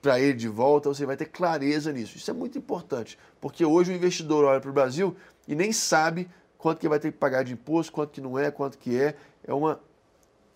para 0.00 0.20
ele 0.20 0.34
de 0.34 0.48
volta, 0.48 0.88
você 0.88 1.04
vai 1.04 1.16
ter 1.16 1.26
clareza 1.26 1.92
nisso. 1.92 2.16
Isso 2.16 2.30
é 2.30 2.34
muito 2.34 2.56
importante, 2.56 3.18
porque 3.40 3.64
hoje 3.64 3.92
o 3.92 3.94
investidor 3.94 4.44
olha 4.44 4.60
para 4.60 4.70
o 4.70 4.74
Brasil 4.74 5.16
e 5.46 5.54
nem 5.54 5.72
sabe 5.72 6.28
quanto 6.64 6.78
que 6.78 6.88
vai 6.88 6.98
ter 6.98 7.12
que 7.12 7.18
pagar 7.18 7.44
de 7.44 7.52
imposto, 7.52 7.92
quanto 7.92 8.10
que 8.10 8.22
não 8.22 8.38
é, 8.38 8.50
quanto 8.50 8.78
que 8.78 8.98
é. 8.98 9.14
É 9.46 9.52
uma, 9.52 9.78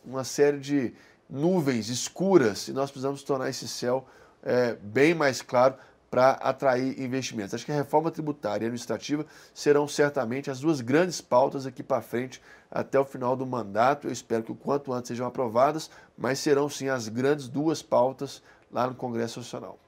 uma 0.02 0.24
série 0.24 0.58
de 0.58 0.94
nuvens 1.28 1.90
escuras 1.90 2.66
e 2.66 2.72
nós 2.72 2.90
precisamos 2.90 3.22
tornar 3.22 3.50
esse 3.50 3.68
céu 3.68 4.06
é, 4.42 4.74
bem 4.76 5.12
mais 5.12 5.42
claro 5.42 5.74
para 6.10 6.30
atrair 6.30 6.98
investimentos. 6.98 7.52
Acho 7.52 7.66
que 7.66 7.72
a 7.72 7.74
reforma 7.74 8.10
tributária 8.10 8.64
e 8.64 8.68
administrativa 8.68 9.26
serão 9.52 9.86
certamente 9.86 10.50
as 10.50 10.60
duas 10.60 10.80
grandes 10.80 11.20
pautas 11.20 11.66
aqui 11.66 11.82
para 11.82 12.00
frente 12.00 12.40
até 12.70 12.98
o 12.98 13.04
final 13.04 13.36
do 13.36 13.44
mandato. 13.44 14.06
Eu 14.06 14.10
espero 14.10 14.42
que 14.42 14.52
o 14.52 14.56
quanto 14.56 14.94
antes 14.94 15.08
sejam 15.08 15.26
aprovadas, 15.26 15.90
mas 16.16 16.38
serão 16.38 16.70
sim 16.70 16.88
as 16.88 17.06
grandes 17.06 17.48
duas 17.48 17.82
pautas 17.82 18.42
lá 18.72 18.86
no 18.86 18.94
Congresso 18.94 19.40
Nacional. 19.40 19.78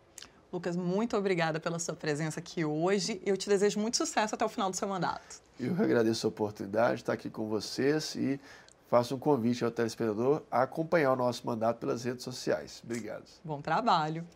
Lucas, 0.52 0.74
muito 0.76 1.16
obrigada 1.16 1.60
pela 1.60 1.78
sua 1.78 1.94
presença 1.94 2.40
aqui 2.40 2.64
hoje. 2.64 3.20
Eu 3.24 3.36
te 3.36 3.48
desejo 3.48 3.78
muito 3.78 3.96
sucesso 3.96 4.34
até 4.34 4.44
o 4.44 4.48
final 4.48 4.70
do 4.70 4.76
seu 4.76 4.88
mandato. 4.88 5.40
Eu 5.58 5.74
agradeço 5.74 6.26
a 6.26 6.28
oportunidade 6.28 6.96
de 6.96 7.02
estar 7.02 7.12
aqui 7.12 7.30
com 7.30 7.48
vocês 7.48 8.16
e 8.16 8.40
faço 8.88 9.14
um 9.14 9.18
convite 9.18 9.64
ao 9.64 9.70
telespectador 9.70 10.42
a 10.50 10.62
acompanhar 10.62 11.12
o 11.12 11.16
nosso 11.16 11.46
mandato 11.46 11.78
pelas 11.78 12.02
redes 12.02 12.24
sociais. 12.24 12.80
Obrigado. 12.84 13.24
Bom 13.44 13.60
trabalho. 13.60 14.26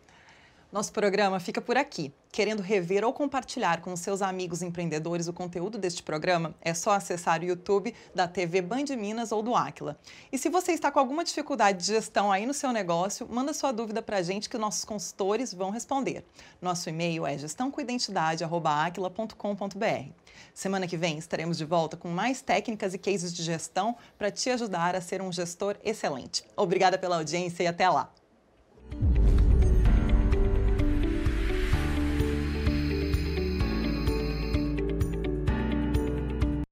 Nosso 0.75 0.91
programa 0.91 1.39
fica 1.39 1.61
por 1.61 1.77
aqui. 1.77 2.11
Querendo 2.33 2.61
rever 2.61 3.05
ou 3.05 3.13
compartilhar 3.13 3.79
com 3.79 3.95
seus 3.95 4.21
amigos 4.21 4.61
empreendedores 4.61 5.29
o 5.29 5.31
conteúdo 5.31 5.77
deste 5.77 6.03
programa, 6.03 6.53
é 6.59 6.73
só 6.73 6.91
acessar 6.91 7.39
o 7.39 7.45
YouTube 7.45 7.95
da 8.13 8.27
TV 8.27 8.61
Band 8.61 8.93
Minas 8.97 9.31
ou 9.31 9.41
do 9.41 9.55
Aquila. 9.55 9.97
E 10.33 10.37
se 10.37 10.49
você 10.49 10.73
está 10.73 10.91
com 10.91 10.99
alguma 10.99 11.23
dificuldade 11.23 11.77
de 11.77 11.85
gestão 11.85 12.29
aí 12.29 12.45
no 12.45 12.53
seu 12.53 12.73
negócio, 12.73 13.25
manda 13.31 13.53
sua 13.53 13.71
dúvida 13.71 14.01
para 14.01 14.17
a 14.17 14.21
gente 14.21 14.49
que 14.49 14.57
nossos 14.57 14.83
consultores 14.83 15.53
vão 15.53 15.69
responder. 15.69 16.25
Nosso 16.61 16.89
e-mail 16.89 17.25
é 17.25 17.37
gestãocoidentidade.aquila.com.br. 17.37 20.09
Semana 20.53 20.87
que 20.87 20.97
vem 20.97 21.17
estaremos 21.17 21.57
de 21.57 21.63
volta 21.63 21.95
com 21.95 22.09
mais 22.09 22.41
técnicas 22.41 22.93
e 22.93 22.97
cases 22.97 23.33
de 23.33 23.43
gestão 23.43 23.95
para 24.17 24.29
te 24.29 24.49
ajudar 24.49 24.93
a 24.93 24.99
ser 24.99 25.21
um 25.21 25.31
gestor 25.31 25.77
excelente. 25.85 26.43
Obrigada 26.53 26.97
pela 26.97 27.15
audiência 27.15 27.63
e 27.63 27.67
até 27.67 27.89
lá! 27.89 28.11